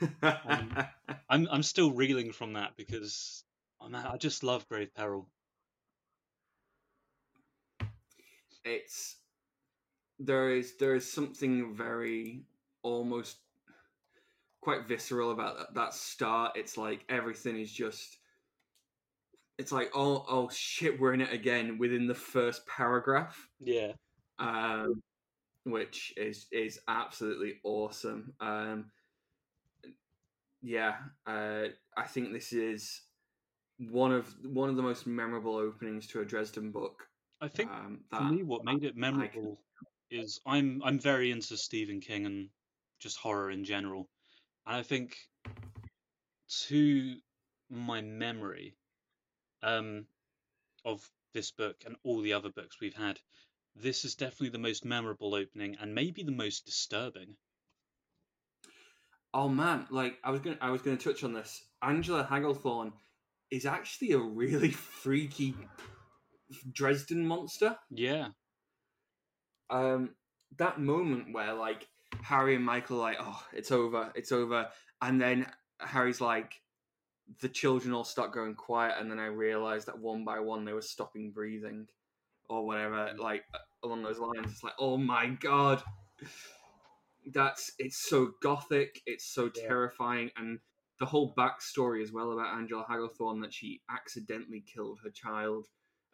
[0.22, 3.44] I'm I'm still reeling from that because
[3.80, 5.28] oh man, I just love Grave Peril.
[8.64, 9.16] it's
[10.18, 12.42] there is there is something very
[12.82, 13.38] almost
[14.60, 16.52] quite visceral about that, that start.
[16.56, 18.18] It's like everything is just
[19.58, 23.92] it's like oh oh shit we're in it again within the first paragraph Yeah,
[24.38, 25.02] um,
[25.70, 28.34] which is is absolutely awesome.
[28.40, 28.90] Um,
[30.62, 33.02] yeah, uh, I think this is
[33.78, 37.06] one of one of the most memorable openings to a Dresden book.
[37.40, 39.60] I think Um, for me, what made it memorable
[40.10, 42.50] is I'm I'm very into Stephen King and
[42.98, 44.08] just horror in general,
[44.66, 45.16] and I think
[46.66, 47.16] to
[47.70, 48.74] my memory
[49.62, 50.06] um,
[50.84, 53.20] of this book and all the other books we've had,
[53.80, 57.36] this is definitely the most memorable opening and maybe the most disturbing.
[59.34, 61.64] oh man, like I was gonna I was gonna touch on this.
[61.82, 62.92] Angela Hagglethorn
[63.50, 64.70] is actually a really
[65.02, 65.54] freaky
[66.72, 67.76] Dresden monster.
[67.90, 68.28] Yeah,
[69.70, 70.10] um
[70.56, 71.86] that moment where like
[72.22, 74.68] Harry and Michael are like, oh, it's over, it's over,
[75.02, 75.46] and then
[75.78, 76.54] Harry's like,
[77.40, 80.72] the children all start going quiet, and then I realized that one by one they
[80.72, 81.86] were stopping breathing,
[82.48, 83.44] or whatever, like
[83.84, 84.52] along those lines.
[84.52, 85.82] It's like, oh my god,
[87.32, 89.68] that's it's so gothic, it's so Yeah.
[89.68, 90.60] terrifying, and
[90.98, 95.66] the whole backstory as well about Angela Hagglethorn that she accidentally killed her child,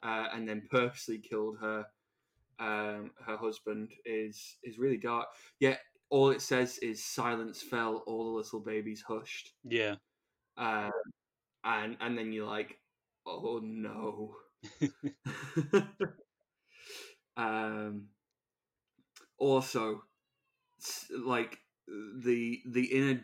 [0.02, 1.86] uh, and then purposely killed her
[2.58, 5.28] um, her husband is is really dark.
[5.60, 9.96] Yet all it says is silence fell, all the little babies hushed, yeah,
[10.56, 10.90] um,
[11.64, 12.78] and and then you're like,
[13.26, 14.36] oh no.
[17.36, 18.08] um,
[19.38, 20.02] also,
[21.10, 23.22] like the the inner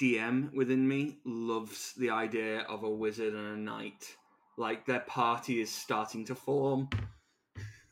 [0.00, 4.16] DM within me loves the idea of a wizard and a knight.
[4.56, 6.88] Like their party is starting to form.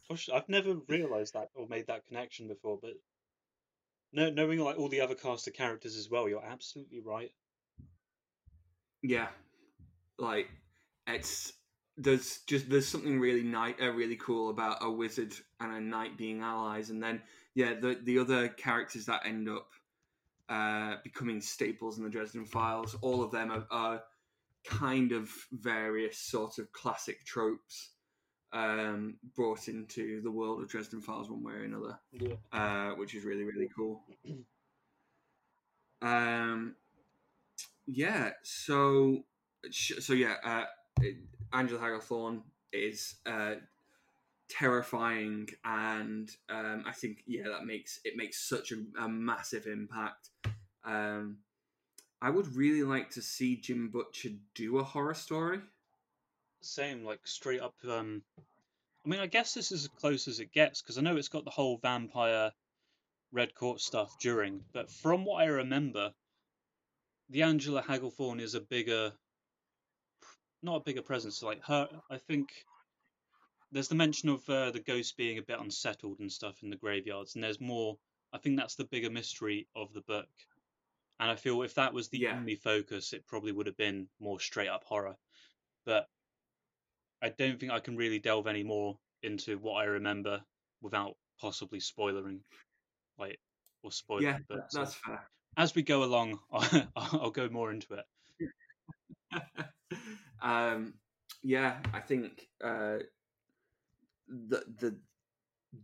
[0.09, 2.93] Gosh, I've never realised that or made that connection before, but
[4.13, 7.31] no, knowing like all the other cast of characters as well, you're absolutely right.
[9.03, 9.29] Yeah,
[10.19, 10.49] like
[11.07, 11.53] it's
[11.97, 16.17] there's just there's something really nice, uh, really cool about a wizard and a knight
[16.17, 17.21] being allies, and then
[17.55, 19.69] yeah, the the other characters that end up
[20.49, 24.03] uh, becoming staples in the Dresden Files, all of them are, are
[24.65, 27.91] kind of various sort of classic tropes
[28.53, 33.15] um, brought into the world of Dresden Files one way or another Yeah, uh, which
[33.15, 34.03] is really really cool.
[36.03, 36.77] um,
[37.87, 38.31] yeah.
[38.43, 39.25] So,
[39.71, 40.37] so yeah.
[40.43, 40.65] Uh,
[41.53, 43.55] Angela Hagglethorn is uh,
[44.49, 50.31] terrifying, and um, I think yeah that makes it makes such a, a massive impact.
[50.85, 51.39] Um,
[52.21, 55.61] I would really like to see Jim Butcher do a horror story.
[56.61, 57.75] same, like straight up.
[57.89, 58.23] Um,
[59.05, 61.29] I mean, I guess this is as close as it gets because I know it's
[61.29, 62.53] got the whole vampire
[63.33, 66.13] red court stuff during, but from what I remember,
[67.31, 69.13] the Angela Hagglethorn is a bigger,
[70.63, 71.43] not a bigger presence.
[71.43, 72.51] Like her, I think
[73.73, 76.77] there's the mention of uh, the ghost being a bit unsettled and stuff in the
[76.77, 77.97] graveyards, and there's more.
[78.33, 80.29] I think that's the bigger mystery of the book.
[81.21, 82.37] And I feel if that was the Yeah.
[82.37, 85.17] only focus, it probably would have been more straight up horror.
[85.85, 86.09] But
[87.21, 90.43] I don't think I can really delve any more into what I remember
[90.81, 92.41] without possibly spoiling,
[93.19, 93.39] like
[93.83, 94.25] or spoiling.
[94.25, 94.63] Yeah, the book.
[94.65, 95.29] that- So that's fair.
[95.57, 98.05] as we go along, I'll, I'll go more into it.
[100.43, 100.95] um,
[101.43, 102.99] yeah, I think uh,
[104.29, 104.97] the the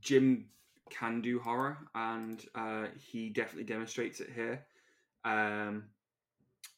[0.00, 0.46] Jim
[0.90, 4.64] can do horror, and uh, he definitely demonstrates it here.
[5.24, 5.84] Um,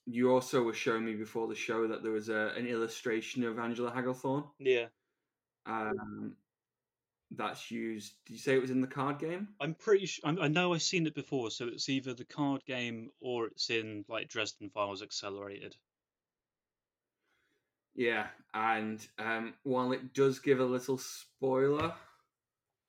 [0.07, 3.59] you also were showing me before the show that there was a, an illustration of
[3.59, 4.87] Angela Hagglethorn Yeah,
[5.67, 6.37] um,
[7.31, 8.15] that's used.
[8.27, 9.49] Did you say it was in the card game?
[9.61, 10.25] I'm pretty sure.
[10.27, 14.05] I know I've seen it before, so it's either the card game or it's in
[14.09, 15.77] like Dresden Files Accelerated.
[17.95, 21.93] Yeah, and um, while it does give a little spoiler,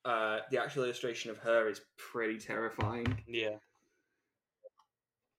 [0.06, 3.24] uh, the actual illustration of her is pretty terrifying.
[3.28, 3.58] Yeah,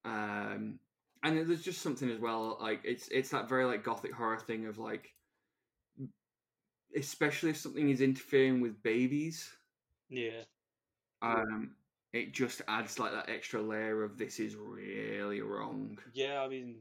[0.05, 0.79] Um,
[1.23, 4.67] and there's just something as well, like it's it's that very like gothic horror thing
[4.67, 5.15] of like,
[6.97, 9.51] especially if something is interfering with babies.
[10.09, 10.43] Yeah.
[11.23, 11.77] Um,
[12.13, 15.99] it just adds like that extra layer of this is really wrong.
[16.13, 16.77] Yeah, I mean,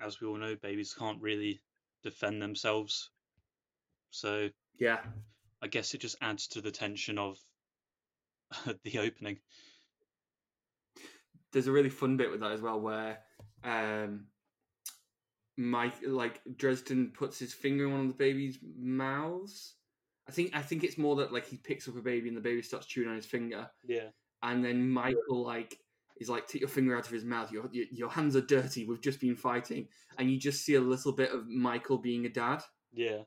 [0.00, 1.60] as we all know, babies can't really
[2.02, 3.10] defend themselves.
[4.10, 5.00] So Yeah,
[5.62, 7.38] I guess it just adds to the tension of
[8.84, 9.38] the opening.
[11.52, 13.18] there's a really fun bit with that as well where
[13.64, 14.26] um
[15.56, 19.74] Mike like Dresden puts his finger in one of the baby's mouths.
[20.28, 22.40] I think I think it's more that like he picks up a baby and the
[22.40, 24.10] baby starts chewing on his finger, Yeah.
[24.42, 25.78] and then Michael like
[26.20, 27.50] is like take your finger out of his mouth.
[27.52, 28.84] Your your, your hands are dirty.
[28.84, 29.88] We've just been fighting,
[30.18, 32.62] and you just see a little bit of Michael being a dad.
[32.92, 33.22] Yeah.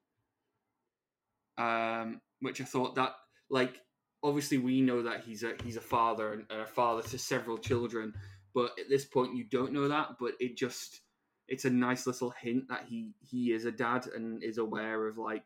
[1.57, 3.11] um, which I thought that
[3.49, 3.79] like
[4.23, 8.13] obviously we know that he's a he's a father and a father to several children,
[8.53, 10.15] but at this point you don't know that.
[10.19, 11.01] But it just
[11.47, 15.17] it's a nice little hint that he he is a dad and is aware of
[15.17, 15.45] like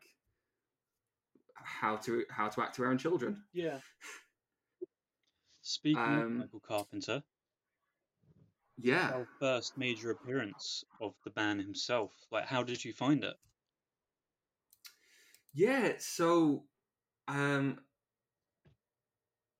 [1.54, 3.42] how to how to act to around children.
[3.52, 3.78] Yeah.
[5.62, 7.22] Speaking of Um, Michael Carpenter,
[8.78, 12.12] Yeah, our first major appearance of the band himself.
[12.30, 13.34] Like, how did you find it?
[15.54, 15.92] yeah.
[15.98, 16.64] So,
[17.28, 17.78] um,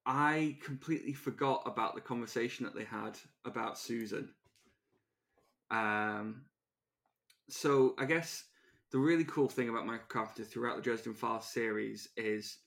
[0.05, 4.31] I completely forgot about the conversation that they had about Susan.
[5.71, 6.43] Um,
[7.49, 8.45] so I guess
[8.93, 12.59] the really cool thing about Michael Carpenter throughout the Dresden Files series is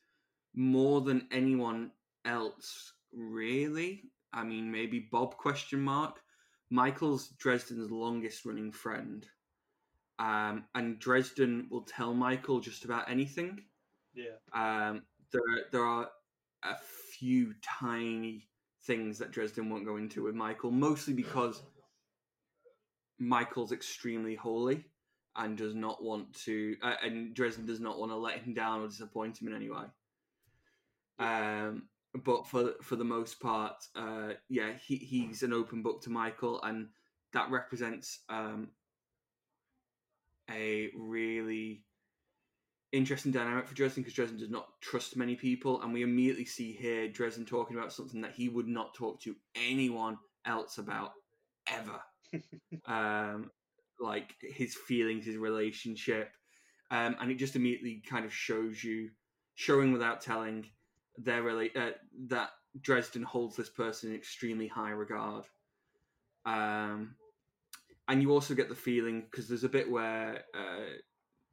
[0.53, 1.91] more than anyone
[2.25, 4.03] else, really.
[4.33, 6.19] I mean, maybe Bob question mark.
[6.69, 9.25] Michael's Dresden's longest running friend.
[10.19, 13.63] Um, and Dresden will tell Michael just about anything.
[14.13, 14.35] Yeah.
[14.53, 15.41] Um, there,
[15.71, 16.09] there are
[16.63, 16.75] a
[17.17, 18.49] few tiny
[18.83, 21.61] things that Dresden won't go into with Michael, mostly because
[23.17, 24.85] Michael's extremely holy
[25.35, 28.81] and does not want to, uh, and Dresden does not want to let him down
[28.81, 29.85] or disappoint him in any way.
[31.19, 36.09] Um, but for for the most part, uh, yeah, he, he's an open book to
[36.09, 36.87] Michael, and
[37.33, 38.69] that represents um,
[40.49, 41.83] a really
[42.91, 46.71] interesting dynamic for Dresden because Dresden does not trust many people, and we immediately see
[46.73, 51.11] here Dresden talking about something that he would not talk to anyone else about
[51.67, 52.01] ever.
[52.85, 53.51] um,
[53.99, 56.31] like his feelings, his relationship,
[56.89, 59.09] um, and it just immediately kind of shows you,
[59.55, 60.65] showing without telling,
[61.19, 61.91] their rela- uh,
[62.27, 62.49] that
[62.81, 65.45] Dresden holds this person in extremely high regard.
[66.45, 67.15] Um,
[68.07, 70.97] and you also get the feeling because there's a bit where uh,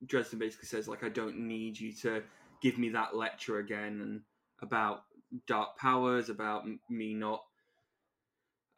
[0.06, 2.22] Dresden basically says like I don't need you to
[2.62, 4.20] give me that lecture again and
[4.62, 5.02] about
[5.46, 7.42] dark powers about m- me not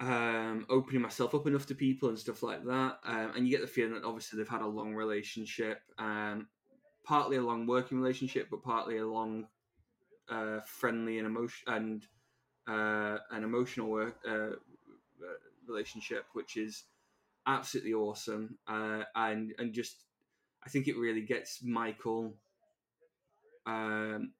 [0.01, 3.61] um, opening myself up enough to people and stuff like that um, and you get
[3.61, 6.49] the feeling that obviously they've had a long relationship um,
[7.05, 9.47] partly a long working relationship but partly a long
[10.31, 12.07] uh, friendly and emotion and
[12.68, 14.51] uh, an emotional work uh,
[15.66, 16.85] relationship which is
[17.47, 20.05] absolutely awesome uh, and and just
[20.64, 22.35] I think it really gets Michael
[23.66, 24.33] um,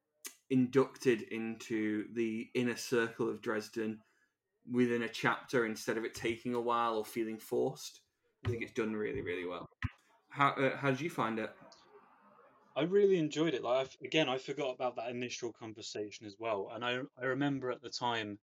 [0.49, 3.99] inducted into the inner circle of Dresden
[4.71, 8.01] within a chapter instead of it taking a while or feeling forced.
[8.45, 9.67] I think it's done really, really well.
[10.29, 11.51] How uh, how did you find it?
[12.79, 13.61] I really enjoyed it.
[13.61, 17.71] Like I've, again, I forgot about that initial conversation as well, and I I remember
[17.71, 18.39] at the time,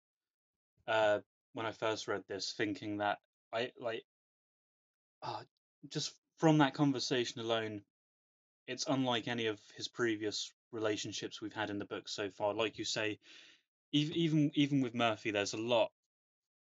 [0.88, 1.20] uh,
[1.54, 3.20] when I first read this, thinking that
[3.54, 4.04] I like,
[5.22, 5.44] uh,
[5.90, 7.84] just from that conversation alone,
[8.66, 12.56] it's unlike any of his previous relationships we've had in the book so far.
[12.56, 13.20] Like you say,
[13.92, 15.92] even even even with Murphy, there's a lot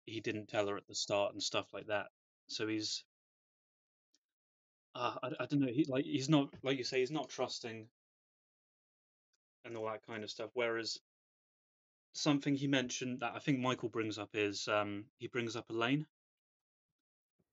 [0.04, 2.08] he didn't tell her at the start and stuff like that.
[2.48, 3.04] So he's,
[4.94, 7.88] uh, I, I don't know, he like he's not like you say, he's not trusting
[9.64, 10.50] and all that kind of stuff.
[10.54, 10.98] Whereas
[12.14, 16.06] something he mentioned that I think Michael brings up is um, he brings up Elaine,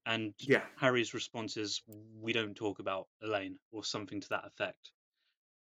[0.06, 1.82] and Yeah, Harry's response is,
[2.20, 4.92] "We don't talk about Elaine," or something to that effect.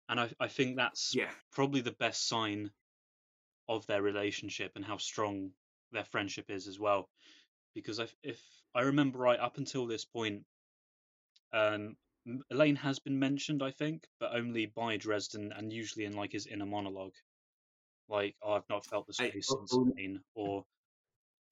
[0.10, 2.72] And I I think that's yeah, probably the best sign
[3.70, 5.52] of their relationship and how strong
[5.92, 7.10] their friendship is as well.
[7.76, 8.42] Because if, if
[8.76, 10.44] I remember right, up until this point,
[11.54, 11.96] um,
[12.52, 16.48] Elaine has been mentioned, I think, but only by Dresden and usually in like his
[16.48, 17.14] inner monologue.
[18.10, 20.66] Like, oh, I've not felt space o- since Elaine, or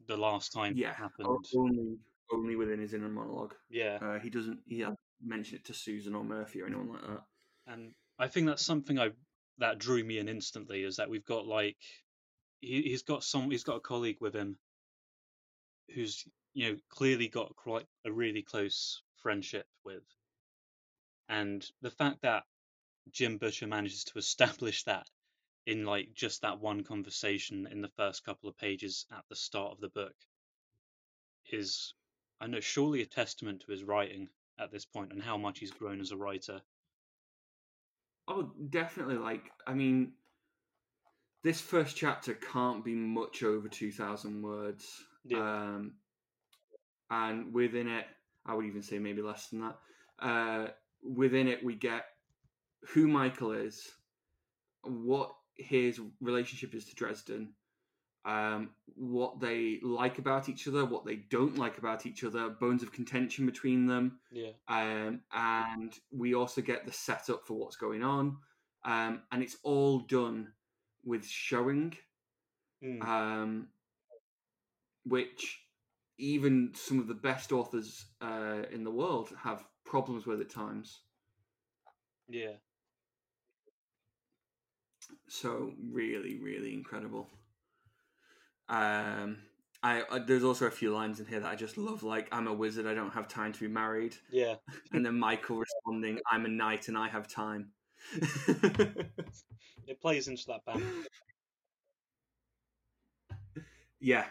[0.07, 0.93] the last time it yeah.
[0.93, 1.45] happened.
[1.55, 1.97] Only
[2.31, 3.53] only within his inner monologue.
[3.69, 4.59] Yeah, Uh, he doesn't.
[4.65, 7.23] He hasn't mentioned it to Susan or Murphy or anyone like that.
[7.67, 9.11] and I think that's something I
[9.59, 11.77] that drew me in instantly is that we've got like
[12.59, 14.57] he, he's got some he's got a colleague with him
[15.93, 20.03] who's you know clearly got quite a really close friendship with
[21.30, 22.43] and the fact that
[23.11, 25.07] jim butcher manages to establish that
[25.65, 29.71] in like just that one conversation in the first couple of pages at the start
[29.71, 30.13] of the book
[31.51, 31.95] is
[32.39, 35.71] I know surely a testament to his writing at this point and how much he's
[35.71, 36.61] grown as a writer.
[38.28, 39.17] Oh, definitely.
[39.17, 40.13] Like, I mean,
[41.43, 45.03] this first chapter can't be much over 2,000 words.
[45.23, 45.39] Yeah.
[45.39, 45.93] Um,
[47.09, 48.05] and within it,
[48.45, 49.77] I would even say maybe less than that.
[50.19, 50.67] Uh,
[51.03, 52.05] within it, we get
[52.89, 53.87] who Michael is,
[54.83, 57.53] what his relationship is to Dresden,
[58.25, 62.83] um, what they like about each other, what they don't like about each other, bones
[62.83, 64.19] of contention between them.
[64.31, 64.51] Yeah.
[64.67, 68.37] Um, and we also get the setup for what's going on.
[68.83, 70.53] Um, and it's all done
[71.03, 71.95] with showing,
[72.83, 73.01] Mm.
[73.07, 73.67] um,
[75.05, 75.64] which
[76.18, 81.01] even some of the best authors uh, in the world have problems with at times.
[82.28, 82.53] Yeah.
[85.28, 87.30] So really, really incredible.
[88.70, 89.38] Um,
[89.84, 92.47] I, I there's also a few lines in here that I just love, like "I'm
[92.47, 94.55] a wizard, I don't have time to be married," Yeah.
[94.93, 97.72] and then Michael responding, "I'm a knight and I have time."
[99.88, 100.84] It plays into that band.
[103.99, 104.26] yeah,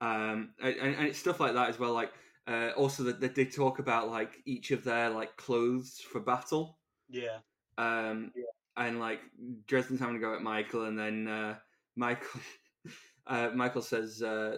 [0.00, 1.92] um, and, and it's stuff like that as well.
[1.92, 2.12] Like
[2.46, 6.78] uh, also that they talk about like each of their like clothes for battle.
[7.08, 7.38] Yeah.
[7.78, 8.32] um,
[8.76, 9.20] and like
[9.66, 11.56] Dresden's having to go at Michael, and then uh,
[11.96, 12.40] Michael
[13.26, 14.56] uh, Michael says uh,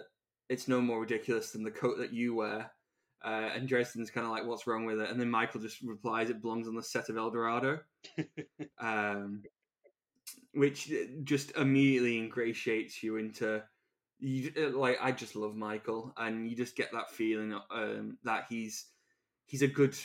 [0.49, 2.71] it's no more ridiculous than the coat that you wear,
[3.23, 6.29] uh, and Dresden's kind of like, "What's wrong with it?" And then Michael just replies,
[6.29, 7.79] "It belongs on the set of El Dorado,"
[8.79, 9.43] um,
[10.53, 10.91] which
[11.23, 13.63] just immediately ingratiates you into.
[14.25, 18.45] You, uh, like I just love Michael, and you just get that feeling um, that
[18.49, 18.85] he's
[19.47, 19.95] he's a good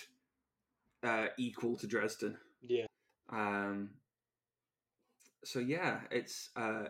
[1.04, 2.36] uh, equal to Dresden.
[2.66, 2.86] yeah.
[3.32, 3.90] Um,
[5.44, 6.88] so yeah, it's uh,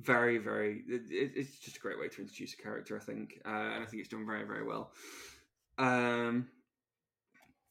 [0.00, 0.82] very, very.
[0.88, 3.84] It, it- it's just a great way to introduce a character, I think, uh, and
[3.84, 4.92] I think it's done very, very well.
[5.78, 6.48] Um,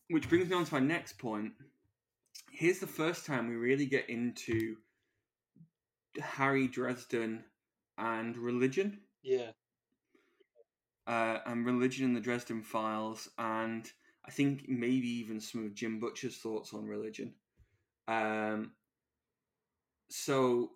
[0.10, 1.54] which brings me on to my next point.
[2.52, 4.78] Here's the first time we really get into
[6.22, 7.44] Harry Dresden
[8.00, 9.52] and religion Yeah.
[11.08, 13.92] uh, and religion in the Dresden Files, and
[14.26, 17.36] I think maybe even some of Jim Butcher's thoughts on religion.
[18.08, 18.74] Um,
[20.10, 20.72] so,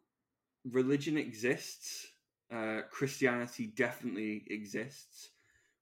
[0.66, 2.08] religion exists.
[2.52, 5.32] Uh, Christianity definitely exists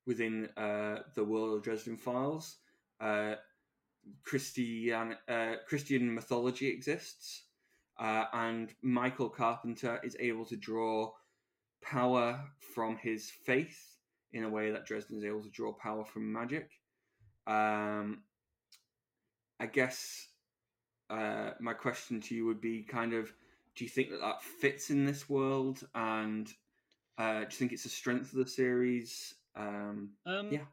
[0.06, 2.58] within uh, the world of Dresden Files.
[3.00, 3.36] Uh,
[4.24, 7.44] Christian uh, Christian mythology exists,
[7.98, 11.12] uh, and Michael Carpenter is able to draw
[11.82, 12.40] power
[12.74, 13.98] from his faith
[14.32, 16.70] in a way that Dresden is able to draw power from magic.
[17.46, 18.22] Um,
[19.60, 20.28] I guess
[21.10, 23.32] uh, my question to you would be kind of
[23.74, 26.52] do you think that that fits in this world and
[27.18, 30.64] uh, do you think it's a strength of the series um, Um, Yeah.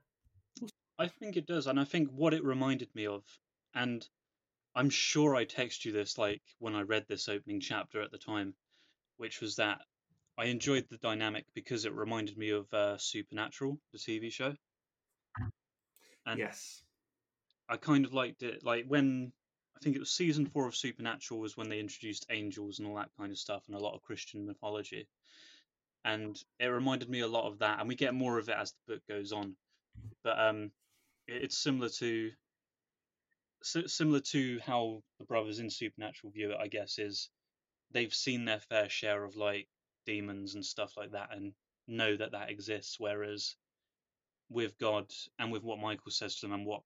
[0.97, 3.23] I think it does, and I think what it reminded me of,
[3.73, 4.05] and
[4.75, 8.17] I'm sure I texted you this like when I read this opening chapter at the
[8.17, 8.53] time,
[9.17, 9.79] which was that
[10.39, 14.55] I enjoyed the dynamic because it reminded me of uh, Supernatural, the TV show.
[16.25, 16.81] And yes
[17.69, 19.31] I kind of liked it, like when
[19.77, 22.95] I think it was season four of Supernatural was when they introduced angels and all
[22.95, 25.07] that kind of stuff and a lot of Christian mythology.
[26.03, 28.71] And it reminded me a lot of that, and we get more of it as
[28.87, 29.55] the book goes on.
[30.23, 30.71] But um,
[31.27, 32.31] it- it's similar to
[33.63, 37.29] si- similar to how the brothers in Supernatural view it, I guess, is
[37.91, 39.67] they've seen their fair share of like
[40.09, 41.53] demons and stuff like that, and
[41.87, 42.99] know that that exists.
[42.99, 43.55] Whereas
[44.49, 45.05] with God
[45.37, 46.81] and with what Michael says to them and what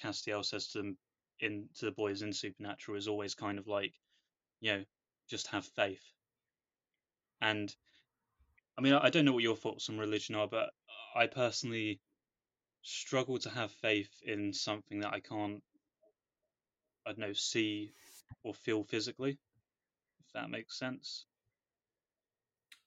[0.00, 0.96] Castiel says to them
[1.40, 3.92] in to the boys in Supernatural is always kind of like,
[4.60, 4.84] you know,
[5.28, 6.02] just have faith.
[7.40, 7.74] And
[8.78, 10.70] I mean, I don't know what your thoughts on religion are, but
[11.14, 12.00] I personally
[12.82, 15.62] struggle to have faith in something that I can't,
[17.06, 17.92] I don't know, see
[18.42, 19.38] or feel physically,
[20.20, 21.26] if that makes sense.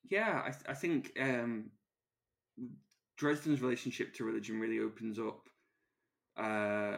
[0.10, 1.72] Yeah I, th- I think um,
[3.18, 5.49] Dresden's relationship to religion really opens up
[6.38, 6.97] uh,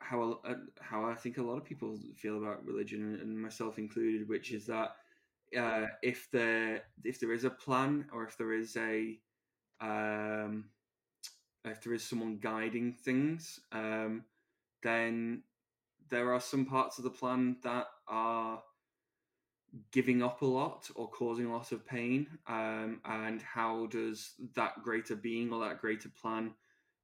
[0.00, 4.28] how uh, how I think a lot of people feel about religion, and myself included,
[4.28, 4.96] which is that
[5.56, 9.18] uh, if there if there is a plan or if there is a
[9.80, 10.66] um,
[11.64, 14.24] if there is someone guiding things, um,
[14.82, 15.42] then
[16.10, 18.62] there are some parts of the plan that are
[19.90, 24.82] giving up a lot or causing a lot of pain um, and how does that
[24.82, 26.52] greater being or that greater plan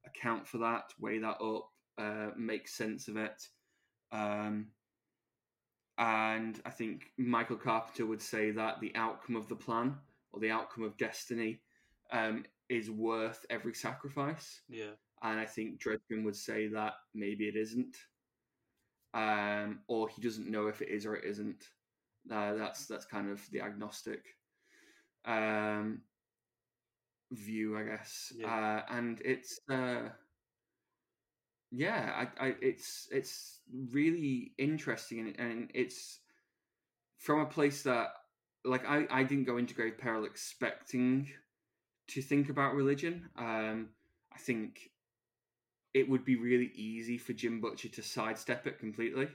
[0.06, 1.68] account for that weigh that up
[1.98, 3.48] uh, make sense of it
[4.12, 4.68] um,
[6.00, 9.96] and I think Michael Carpenter would say that the outcome of the plan
[10.32, 11.60] or the outcome of destiny
[12.10, 14.62] um, is worth every sacrifice.
[14.68, 14.92] Yeah.
[15.22, 17.96] And I think Dresden would say that maybe it isn't,
[19.12, 21.64] um, or he doesn't know if it is or it isn't.
[22.30, 24.24] Uh, that's that's kind of the agnostic
[25.24, 26.02] um,
[27.32, 28.32] view, I guess.
[28.36, 28.82] Yeah.
[28.88, 30.10] Uh, and it's uh,
[31.70, 33.60] yeah, I, I, it's it's
[33.92, 36.20] really interesting, and, and it's
[37.18, 38.08] from a place that
[38.64, 41.28] like I, I didn't go into Grave Peril expecting
[42.08, 43.28] to think about religion.
[43.36, 43.88] Um,
[44.32, 44.90] I think
[45.94, 49.28] it would be really easy for Jim Butcher to sidestep it completely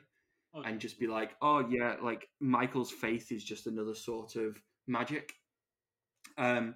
[0.55, 4.57] Oh, and just be like, oh yeah, like Michael's faith is just another sort of
[4.87, 5.33] magic.
[6.37, 6.75] Um,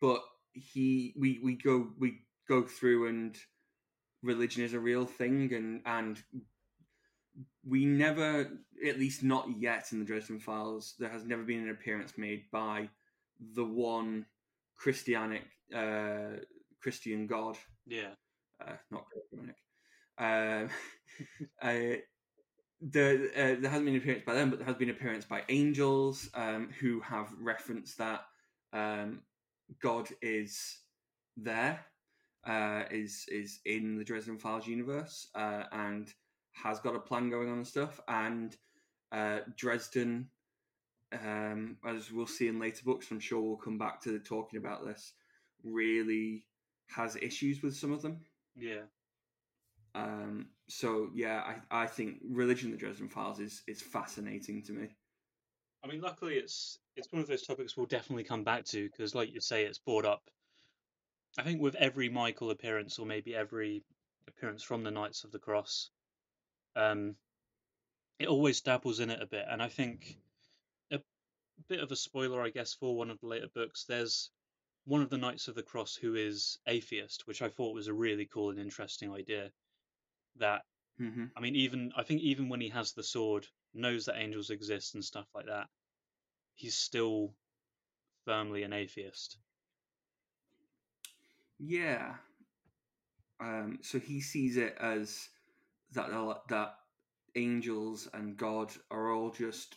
[0.00, 3.36] but he, we, we go, we go through, and
[4.22, 6.22] religion is a real thing, and and
[7.64, 8.50] we never,
[8.86, 12.50] at least not yet in the Dresden Files, there has never been an appearance made
[12.50, 12.88] by
[13.54, 14.26] the one
[14.76, 15.44] Christianic,
[15.74, 16.38] uh,
[16.82, 17.56] Christian God
[17.86, 18.10] yeah.
[18.60, 19.56] uh, not Christianic.
[20.18, 20.68] Uh,
[21.62, 22.00] uh,
[22.90, 25.24] the, uh, there hasn't been an appearance by them, but there has been an appearance
[25.24, 28.24] by angels um, who have referenced that
[28.72, 29.20] um,
[29.80, 30.78] God is
[31.36, 31.84] there,
[32.46, 36.12] uh, is is in the Dresden Files universe, uh, and
[36.52, 38.00] has got a plan going on and stuff.
[38.08, 38.56] And
[39.12, 40.28] uh, Dresden,
[41.12, 44.84] um, as we'll see in later books, I'm sure we'll come back to talking about
[44.84, 45.12] this.
[45.62, 46.46] Really
[46.88, 48.20] has issues with some of them.
[48.56, 48.82] Yeah.
[49.94, 54.72] Um, so yeah, I, I think religion, in the Dresden Files, is is fascinating to
[54.72, 54.88] me.
[55.84, 59.14] I mean, luckily, it's it's one of those topics we'll definitely come back to because,
[59.14, 60.22] like you say, it's brought up.
[61.38, 63.84] I think with every Michael appearance, or maybe every
[64.28, 65.90] appearance from the Knights of the Cross,
[66.76, 67.16] um,
[68.18, 69.44] it always dabbles in it a bit.
[69.50, 70.18] And I think
[71.62, 73.84] a bit of a spoiler, I guess, for one of the later books.
[73.84, 74.30] There's
[74.84, 77.94] one of the Knights of the Cross who is atheist, which I thought was a
[77.94, 79.50] really cool and interesting idea.
[80.36, 80.62] That
[80.98, 84.50] hmm I mean, even I think even when he has the sword, knows that angels
[84.50, 85.68] exist and stuff like that,
[86.54, 87.34] he's still
[88.24, 89.38] firmly an atheist.
[91.58, 92.16] Yeah.
[93.40, 95.28] Um, so he sees it as
[95.92, 96.10] that
[96.48, 96.74] that
[97.34, 99.76] angels and God are all just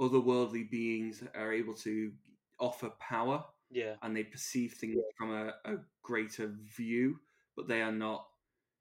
[0.00, 2.12] otherworldly beings that are able to
[2.60, 7.20] offer power, Yeah, and they perceive things from a, a greater view,
[7.56, 8.26] but they are not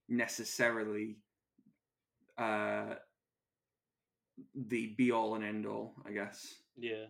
[0.10, 1.18] necessarily
[2.38, 2.96] uh,
[4.56, 5.94] the be all and end all.
[6.06, 6.56] I guess.
[6.78, 7.06] yeah,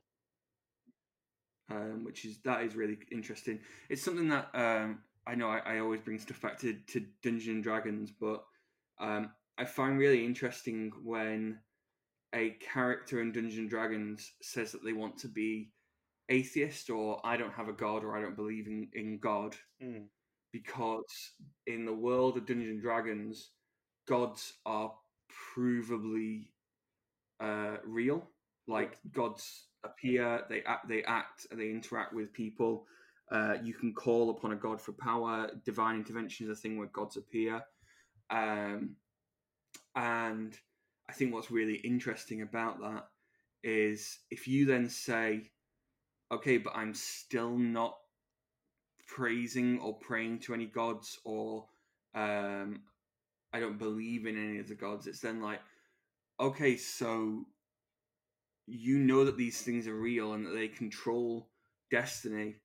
[1.72, 3.60] um, which is that is really interesting.
[3.89, 7.56] It's something that um, I know I, I always bring stuff back to, to Dungeons
[7.56, 8.43] and Dragons, but
[9.00, 11.60] um, I find really interesting when
[12.34, 15.72] a character in Dungeons and Dragons says that they want to be
[16.30, 20.06] atheist or I don't have a god or I don't believe in, in God mm,
[20.56, 21.34] because
[21.68, 23.49] in the world of Dungeons and Dragons,
[24.08, 24.93] gods are
[25.53, 26.47] provably
[27.41, 28.30] uh, real.
[28.66, 32.86] Like gods appear, they act, they act, they interact with people.
[33.30, 35.49] Uh, you can call upon a god for power.
[35.66, 37.62] Divine intervention is a thing where gods appear,
[38.30, 38.95] um,
[39.93, 40.58] and
[41.10, 43.08] I think what's really interesting about that
[43.62, 45.51] is if you then say,
[46.32, 47.97] "Okay, but I'm still not
[49.08, 51.66] praising or praying to any gods, or
[52.14, 52.82] um,
[53.53, 55.62] I don't believe in any of the gods," it's then like,
[56.39, 57.45] okay, so
[58.68, 61.49] you know that these things are real and that they control
[61.91, 62.56] destiny.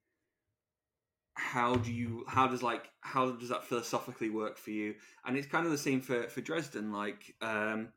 [1.35, 4.95] How do you how does like how does that philosophically work for you?
[5.25, 7.93] And it's kind of the same for for dresden like um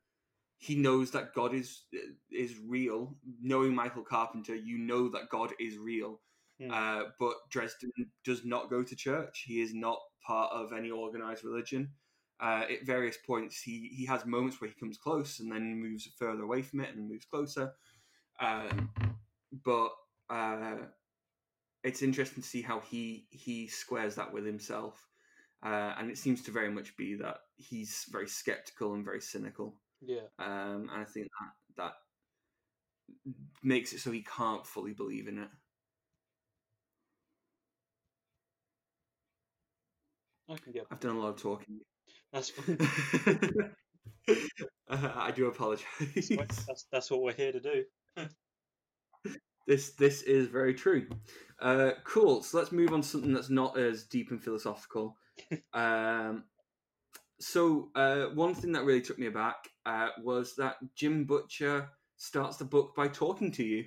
[0.58, 1.84] he knows that god is
[2.32, 3.16] is real.
[3.41, 6.22] Knowing michael carpenter you know that god is real
[6.64, 6.72] Hmm.
[6.72, 7.91] uh but dresden
[8.24, 9.43] does not go to church.
[9.47, 11.91] He is not part of any organized religion.
[12.39, 16.07] Uh, at various points he he has moments where he comes close and then moves
[16.18, 17.74] further away from it and moves closer.
[18.39, 18.91] Um,
[19.64, 19.91] but
[20.30, 20.78] uh,
[21.84, 25.07] it's interesting to see how he he squares that with himself.
[25.66, 29.76] Uh, and it seems to very much be that he's very skeptical and very cynical.
[30.01, 31.93] Yeah, um, and i think that that
[33.64, 35.49] makes it so he can't fully believe in it
[40.50, 40.86] I can get.
[40.91, 41.80] i've done a lot of talking
[42.32, 42.78] That's fine.
[44.30, 44.34] uh,
[44.89, 45.86] i do apologize
[46.30, 47.84] that's that's what we're here to do.
[49.66, 51.08] This this is very true.
[51.62, 52.44] Uh, cool.
[52.44, 55.16] So let's move on to something that's not as deep and philosophical.
[55.74, 56.44] um,
[57.39, 62.58] so uh, one thing that really took me aback uh, was that Jim Butcher starts
[62.58, 63.86] the book by talking to you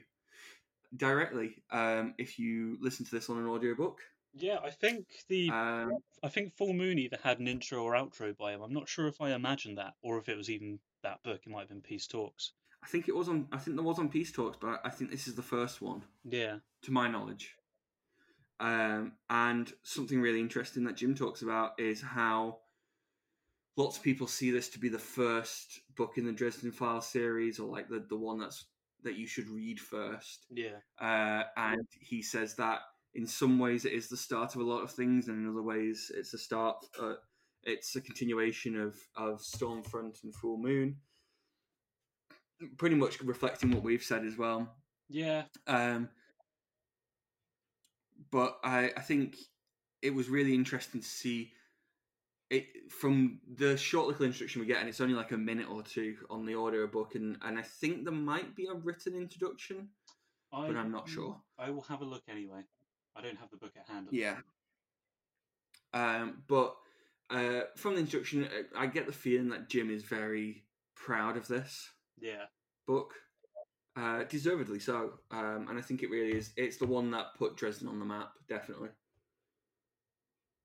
[0.97, 1.63] directly.
[1.71, 4.01] Um, if you listen to this on an audiobook,
[4.39, 8.37] Yeah, I think the um, I think Fool Moon either had an intro or outro
[8.37, 8.62] by him.
[8.62, 11.41] I'm not sure if I imagined that or if it was even that book.
[11.47, 12.53] It might have been Peace Talks.
[12.82, 13.49] I think it was on.
[13.53, 16.03] I think there was on Peace Talks, but I think this is the first one.
[16.24, 17.55] Yeah, to my knowledge.
[18.59, 22.59] Um, and something really interesting that Jim talks about is how
[23.76, 27.59] lots of people see this to be the first book in the Dresden Files series,
[27.59, 28.64] or like the, the one that's
[29.03, 30.47] that you should read first.
[30.51, 32.80] yeah, Uh, and he says that
[33.17, 35.62] in some ways it is the start of a lot of things, and in other
[35.62, 36.77] ways it's the start.
[37.01, 37.14] Uh,
[37.64, 40.97] it's a continuation of of Storm Front and Fool Moon,
[42.77, 44.77] pretty much reflecting what we've said as well.
[45.09, 45.43] yeah.
[45.67, 46.09] Um,
[48.31, 49.37] but I, I think
[50.03, 51.53] it was really interesting to see
[52.51, 55.83] it from the short little introduction we get, and it's only like a minute or
[55.83, 59.89] two on the audio book, and, and I think there might be a written introduction,
[60.53, 61.37] I, but I'm not sure.
[61.59, 62.61] I will have a look anyway.
[63.17, 64.09] I don't have the book at hand.
[64.11, 64.37] Yeah.
[65.95, 66.77] Um, but
[67.31, 70.64] uh, from the introduction, uh, I get the feeling that Jim is very
[70.95, 71.91] proud of this
[72.21, 72.47] Yeah.
[72.87, 73.14] book,
[73.97, 75.21] uh, deservedly so.
[75.31, 76.53] Um, and I think it really is.
[76.57, 78.91] It's the one that put Dresden on the map, definitely.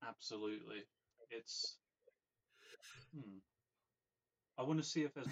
[0.06, 0.84] Absolutely.
[1.30, 1.78] It's.
[3.14, 3.38] Hmm.
[4.58, 5.28] I want to see if there's.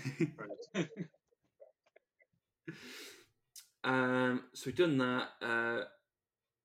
[3.82, 5.28] Um, so we've done that.
[5.40, 5.84] Uh,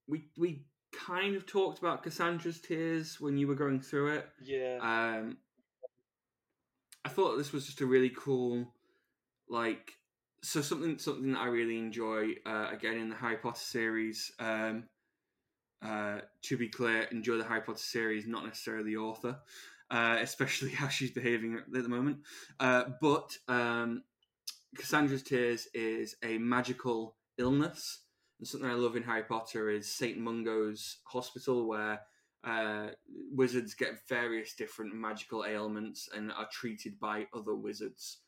[0.08, 4.30] we we kind of talked about Cassandra's tears when you were going through it.
[4.44, 4.78] yeah.
[4.82, 5.38] Um,
[7.04, 8.74] I thought this was just a really cool,
[9.48, 9.94] like,
[10.42, 12.36] so something something that I really enjoy.
[12.46, 14.32] Uh, again, in the Harry Potter series.
[14.40, 14.86] Um,
[15.82, 19.38] uh, to be clear, enjoy the Harry Potter series, not necessarily the author,
[19.92, 22.18] uh, especially how she's behaving at the moment.
[22.60, 24.04] Uh, but um,
[24.76, 28.00] Cassandra's Tears is a magical illness.
[28.40, 30.18] And something I love in Harry Potter is St.
[30.18, 32.02] Mungo's hospital, where
[32.44, 32.88] uh,
[33.32, 38.20] wizards get various different magical ailments and are treated by other wizards.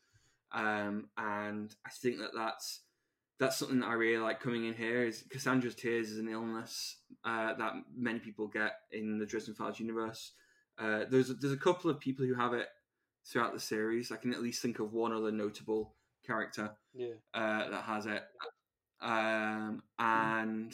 [0.52, 2.82] Um, and I think that that's
[3.40, 5.04] that's something that I really like coming in here.
[5.04, 9.80] Is Cassandra's Tears is an illness uh, that many people get in the Dresden Files
[9.80, 10.32] universe.
[10.80, 12.68] Uh, there's there's a couple of people who have it
[13.26, 14.12] throughout the series.
[14.12, 15.94] I can at least think of one other notable
[16.26, 17.14] character yeah.
[17.34, 18.24] uh, that has it.
[19.02, 20.74] Um, and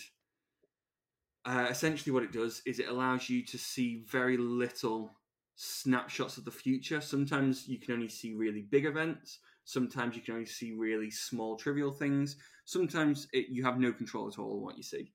[1.45, 5.13] uh, essentially, what it does is it allows you to see very little
[5.55, 7.01] snapshots of the future.
[7.01, 9.39] Sometimes you can only see really big events.
[9.65, 12.37] Sometimes you can only see really small, trivial things.
[12.65, 15.11] Sometimes it, you have no control at all on what you see.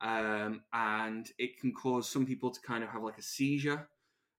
[0.00, 3.88] Um, and it can cause some people to kind of have like a seizure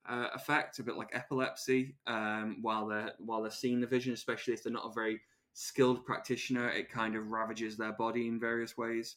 [0.10, 4.54] uh, effect, a bit like epilepsy, um, while they're while they're seeing the vision, especially
[4.54, 5.22] if they're not a very
[5.54, 6.70] skilled practitioner.
[6.70, 9.16] It kind of ravages their body in various ways.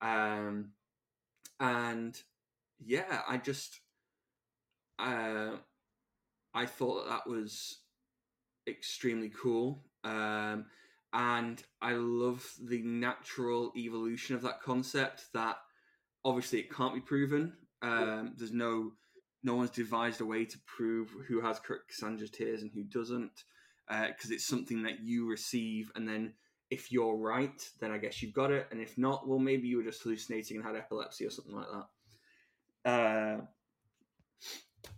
[0.00, 0.70] Um,
[1.60, 2.20] and
[2.84, 3.80] yeah, I just
[4.98, 5.56] uh,
[6.52, 7.78] I thought that, that was
[8.68, 9.84] extremely cool.
[10.04, 10.66] Um,
[11.12, 15.26] and I love the natural evolution of that concept.
[15.32, 15.56] That
[16.24, 17.52] obviously it can't be proven.
[17.82, 18.92] Um, there's no
[19.42, 23.44] no one's devised a way to prove who has Cassandra's tears and who doesn't,
[23.88, 26.34] because uh, it's something that you receive, and then
[26.70, 29.78] if you're right, then I guess you've got it, and if not, well, maybe you
[29.78, 31.66] were just hallucinating and had epilepsy or something like
[32.84, 32.90] that.
[32.90, 33.40] Uh,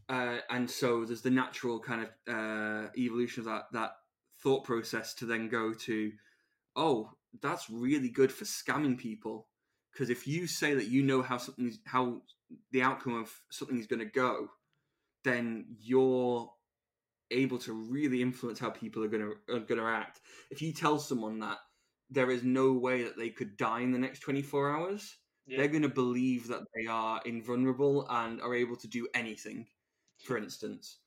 [0.08, 3.92] uh, and so there's the natural kind of uh, evolution of that that
[4.42, 6.12] thought process to then go to,
[6.76, 7.10] oh,
[7.42, 9.48] that's really good for scamming people
[9.96, 12.20] because if you say that you know how something how
[12.70, 14.48] the outcome of something is going to go,
[15.24, 16.52] then you're
[17.30, 20.20] able to really influence how people are going to are going to act.
[20.50, 21.58] If you tell someone that
[22.10, 25.16] there is no way that they could die in the next 24 hours,
[25.46, 25.58] Yeah.
[25.58, 29.66] they're going to believe that they are invulnerable and are able to do anything.
[30.24, 30.98] For instance,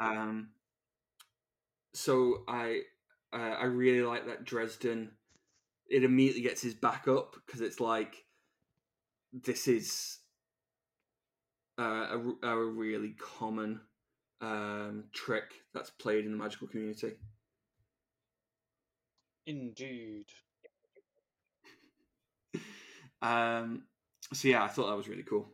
[0.00, 0.50] um,
[1.92, 2.80] so I
[3.32, 5.12] uh, I really like that Dresden.
[5.88, 8.24] It immediately gets his back up because it's like
[9.32, 10.18] this is
[11.78, 13.80] uh, a, a really common
[14.40, 17.12] um, trick that's played in the magical community.
[19.46, 20.26] Indeed.
[23.20, 23.82] Um,
[24.32, 25.48] so yeah, I thought that was really cool.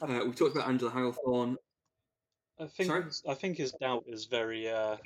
[0.00, 1.56] Uh, we talked about Angela Hagglethorn.
[2.60, 3.04] I think Sorry?
[3.28, 4.96] I think his doubt is very uh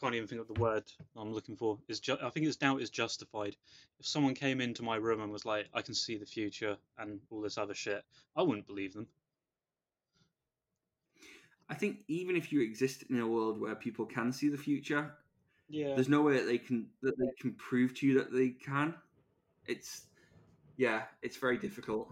[0.00, 0.84] can't even think of the word
[1.16, 1.78] I'm looking for.
[1.88, 3.56] Is ju- I think his doubt is justified.
[3.98, 7.20] If someone came into my room and was like, "I can see the future" and
[7.30, 8.04] all this other shit,
[8.36, 9.06] I wouldn't believe them.
[11.68, 15.14] I think even if you exist in a world where people can see the future,
[15.68, 15.94] Yeah.
[15.94, 18.94] There's no way that they can that they can prove to you that they can.
[19.66, 20.06] It's
[20.76, 22.08] yeah, it's very difficult.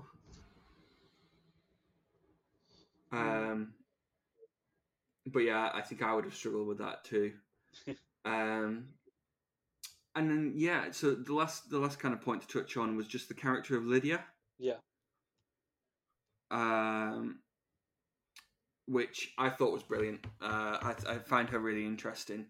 [3.13, 3.75] Um,
[5.27, 7.35] but yeah, I think I would have struggled with that too.
[8.25, 8.89] um,
[10.15, 13.07] and then yeah, so the last the last kind of point to touch on was
[13.07, 14.25] just the character of Lydia.
[14.59, 14.79] Yeah.
[16.51, 17.42] Um,
[18.93, 20.27] which I thought was brilliant.
[20.41, 22.45] Uh, I, I find her really interesting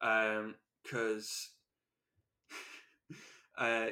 [0.00, 1.50] because
[3.58, 3.88] uh,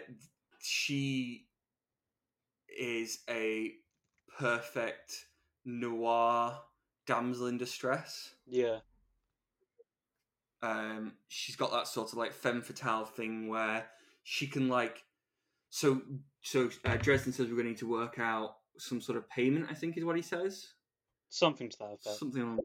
[0.60, 1.46] she
[2.78, 3.72] is a
[4.38, 5.26] perfect
[5.64, 6.56] noir
[7.08, 8.34] damsel in distress.
[8.46, 8.78] Yeah.
[10.62, 13.86] Um, she's got that sort of like femme fatale thing where
[14.22, 15.02] she can like,
[15.70, 16.02] so
[16.42, 19.66] so uh, Dresden says we're going to need to work out some sort of payment.
[19.68, 20.68] I think is what he says.
[21.28, 22.18] Something to that effect.
[22.18, 22.60] Something along.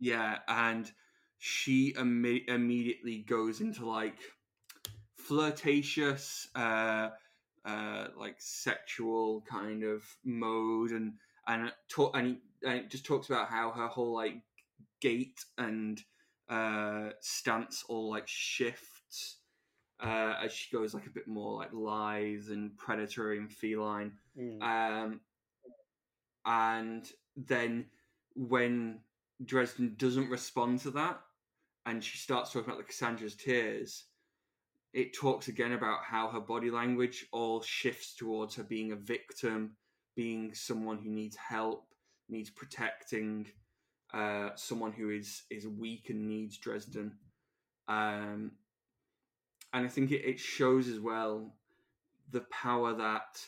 [0.00, 0.90] Yeah, and
[1.38, 4.18] she imme- immediately goes into like
[5.14, 7.10] flirtatious, uh,
[7.64, 11.14] uh, like sexual kind of mode, and
[11.46, 14.36] and talk and, he, and it just talks about how her whole like
[15.00, 16.02] gait and
[16.48, 19.38] uh, stance all like shifts
[20.00, 24.12] uh, as she goes like a bit more like lithe and predatory and feline.
[24.38, 24.62] Mm.
[24.62, 25.20] Um,
[26.46, 27.06] and
[27.46, 27.86] then
[28.34, 29.00] when
[29.44, 31.20] Dresden doesn't respond to that,
[31.86, 34.04] and she starts talking about the Cassandra's tears,
[34.92, 39.76] it talks again about how her body language all shifts towards her being a victim,
[40.16, 41.86] being someone who needs help,
[42.28, 43.46] needs protecting,
[44.12, 47.12] uh, someone who is is weak and needs Dresden.
[47.86, 48.52] Um,
[49.72, 51.54] and I think it, it shows as well
[52.30, 53.40] the power that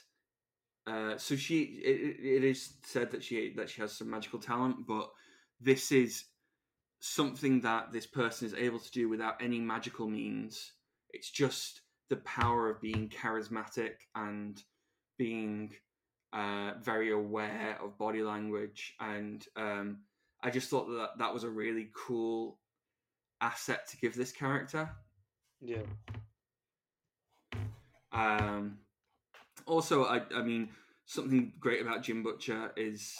[0.90, 4.86] uh, so she it, it is said that she that she has some magical talent,
[4.88, 5.10] but
[5.60, 6.24] this is
[6.98, 10.72] something that this person is able to do without any magical means.
[11.10, 14.60] It's just the power of being charismatic and
[15.16, 15.70] being
[16.32, 19.98] uh, very aware of body language, and um,
[20.42, 22.58] I just thought that that was a really cool
[23.40, 24.90] asset to give this character.
[25.60, 25.82] Yeah.
[28.12, 28.78] Um,
[29.70, 30.70] also, I, I mean,
[31.06, 33.14] something great about Jim Butcher is,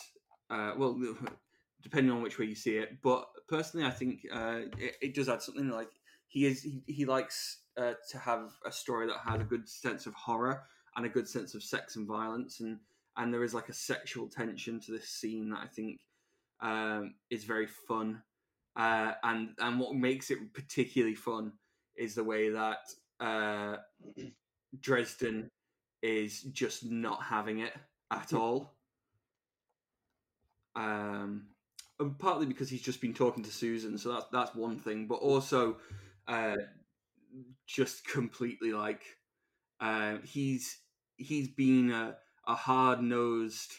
[0.51, 0.99] uh, well,
[1.83, 5.29] depending on which way you see it, but personally, I think uh, it, it does
[5.29, 5.91] add something like
[6.29, 10.07] he is he, he likes uh, to have a story that has a good sense
[10.07, 10.65] of horror
[10.97, 12.79] and a good sense of sex and violence, and
[13.17, 16.01] and there is like a sexual tension to this scene that I think
[16.61, 18.23] um, is very fun,
[18.77, 21.53] uh, and and what makes it particularly fun
[21.97, 22.79] is the way that
[23.21, 23.77] uh,
[24.81, 25.51] Dresden
[26.03, 27.75] is just not having it
[28.11, 28.75] at all.
[30.77, 31.47] Um,
[31.99, 35.07] and partly because he's just been talking to Susan, so that's that's one thing.
[35.07, 35.77] But also,
[36.29, 36.57] uh,
[37.67, 39.03] just completely like
[39.81, 40.79] uh, he's
[41.17, 43.73] he's been a, a hard nosed,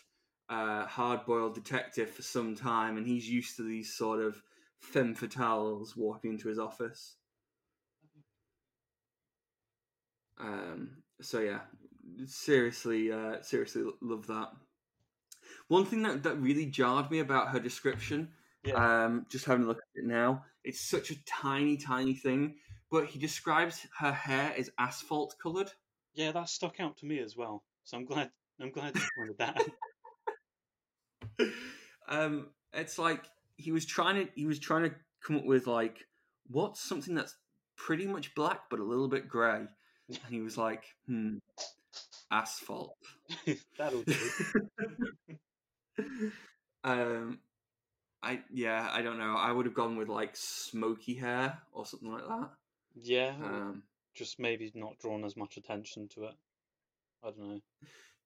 [0.50, 4.42] uh, hard boiled detective for some time, and he's used to these sort of
[4.82, 7.16] femme fatales walking into his office.
[10.40, 11.60] Um, so yeah,
[12.26, 14.50] seriously, uh, seriously love that.
[15.68, 18.30] One thing that, that really jarred me about her description,
[18.64, 19.06] Yeah.
[19.06, 22.56] um, just having a look at it now, it's such a tiny, tiny thing,
[22.90, 25.72] but he describes her hair as asphalt coloured.
[26.14, 27.64] Yeah, that stuck out to me as well.
[27.84, 29.58] So I'm glad I'm glad you pointed that
[32.08, 33.24] um, it's like
[33.58, 34.96] he was trying to he was trying to
[35.26, 36.06] come up with like
[36.48, 37.36] what's something that's
[37.76, 39.66] pretty much black but a little bit grey,
[40.10, 41.38] and he was like, hmm,
[42.32, 42.96] asphalt.
[43.78, 44.16] That'll do.
[46.84, 47.40] um,
[48.24, 49.36] I yeah, I don't know.
[49.36, 52.50] I would have gone with like smoky hair or something like that.
[52.96, 56.36] Yeah, Um, just maybe not drawn as much attention to it.
[57.24, 57.62] I don't know.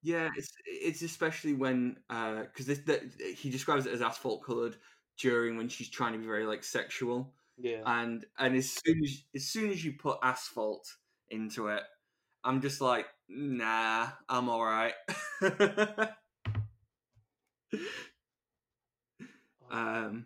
[0.01, 3.03] yeah, it's it's especially when because this that
[3.38, 4.78] he describes it as asphalt colored
[5.18, 7.34] during when she's trying to be very like sexual.
[7.58, 7.84] Yeah.
[7.86, 10.88] and and as soon as as soon as you put asphalt
[11.30, 11.84] into it,
[12.43, 14.93] I'm just like, nah, I'm all right.
[19.71, 20.26] um.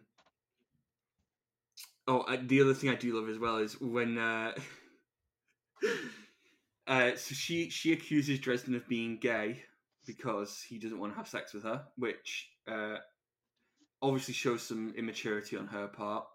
[2.08, 4.54] Oh, uh, the other thing I do love as well is when uh,
[6.88, 9.64] uh, so she she accuses Dresden of being gay
[10.06, 12.98] because he doesn't want to have sex with her, which uh,
[14.02, 16.26] obviously shows some immaturity on her part.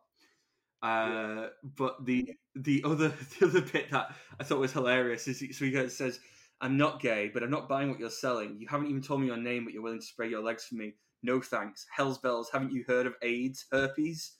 [0.83, 3.09] Uh, But the the other
[3.41, 6.21] the other bit that I thought was hilarious is so he says,
[6.65, 8.57] "I'm not gay, but I'm not buying what you're selling.
[8.59, 10.77] You haven't even told me your name, but you're willing to spray your legs for
[10.77, 10.95] me.
[11.23, 11.85] No thanks.
[11.95, 12.49] Hell's bells.
[12.51, 14.37] Haven't you heard of AIDS, herpes?"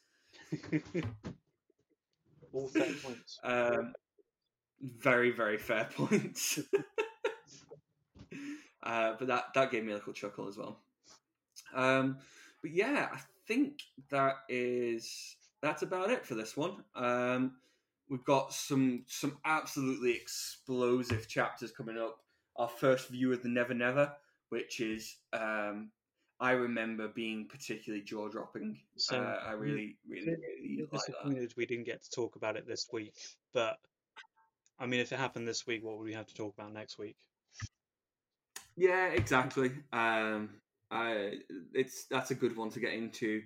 [2.55, 3.39] All fair points.
[3.45, 3.93] Um,
[4.81, 6.59] very, very fair points.
[8.83, 10.81] uh, but that that gave me a little chuckle as well.
[11.75, 12.17] Um,
[12.63, 16.85] but yeah, I think that is that's about it for this one.
[16.95, 17.57] Um,
[18.09, 22.19] we've got some some absolutely explosive chapters coming up.
[22.57, 24.13] Our first view of the Never Never,
[24.51, 25.91] which is um,
[26.41, 28.81] I remember being particularly jaw dropping.
[28.97, 32.57] So uh, I really, really, really Bit like disappointed we didn't get to talk about
[32.57, 33.15] it this week,
[33.53, 33.79] but
[34.79, 36.99] I mean, if it happened this week, what would we have to talk about next
[36.99, 37.17] week?
[38.77, 39.71] Yeah, exactly.
[39.93, 40.51] Um,
[40.91, 41.39] I,
[41.73, 43.43] it's that's a good one to get into.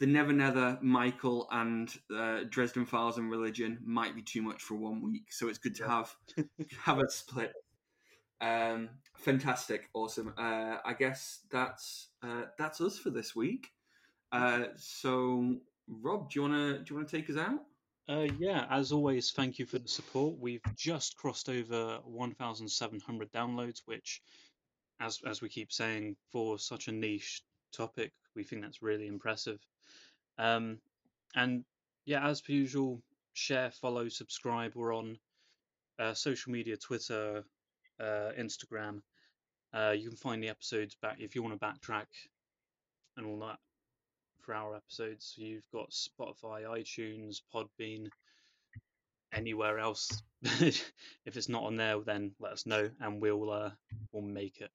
[0.00, 4.74] The Never Never, Michael, and uh, Dresden Files and Religion might be too much for
[4.74, 5.88] one week, so it's good to Yeah.
[5.88, 6.16] have
[6.80, 7.52] have a split.
[8.40, 8.88] Um,
[9.18, 10.32] fantastic, awesome.
[10.38, 13.68] Uh, I guess that's uh, that's us for this week.
[14.32, 17.60] Uh, so, Robb, do you wanna do you wanna take us out?
[18.08, 20.38] Uh, yeah, as always, thank you for the support.
[20.38, 24.22] We've just crossed over 1,700 downloads, which,
[24.98, 29.60] as as we keep saying, for such a niche topic, we think that's really impressive.
[30.40, 30.78] Um,
[31.34, 31.64] and
[32.06, 33.02] yeah, as per usual,
[33.34, 34.72] share, follow, subscribe.
[34.74, 35.18] We're on
[35.98, 37.44] uh, social media, Twitter,
[38.00, 39.02] uh, Instagram.
[39.72, 42.06] Uh, you can find the episodes back if you want to backtrack
[43.16, 43.58] and all that
[44.40, 45.34] for our episodes.
[45.36, 48.08] You've got Spotify, iTunes, Podbean,
[49.32, 50.08] anywhere else.
[50.42, 50.92] if
[51.26, 53.70] it's not on there, then let us know and we'll uh,
[54.10, 54.70] we'll make it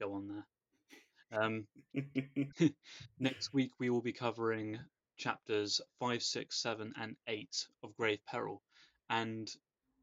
[0.00, 0.46] go on there.
[1.32, 1.66] Um,
[3.18, 4.78] next week we will be covering
[5.16, 8.62] chapters five, six, seven, and eight of Grave Peril,
[9.10, 9.50] and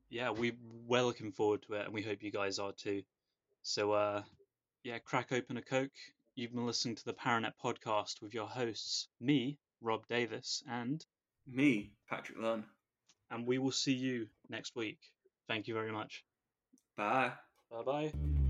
[0.10, 0.54] yeah, we
[0.88, 3.04] we're looking forward to it, and we hope you guys are too.
[3.64, 4.24] So uh,
[4.84, 5.92] yeah, crack open a coke.
[6.36, 11.04] You've been listening to the Paranet podcast with your hosts, me, Robb Davis, and
[11.48, 12.66] Me, Patrick Lunn.
[13.32, 15.00] and we will see you next week.
[15.48, 16.24] Thank you very much.
[16.98, 17.32] Bye.
[17.72, 18.45] Bye bye.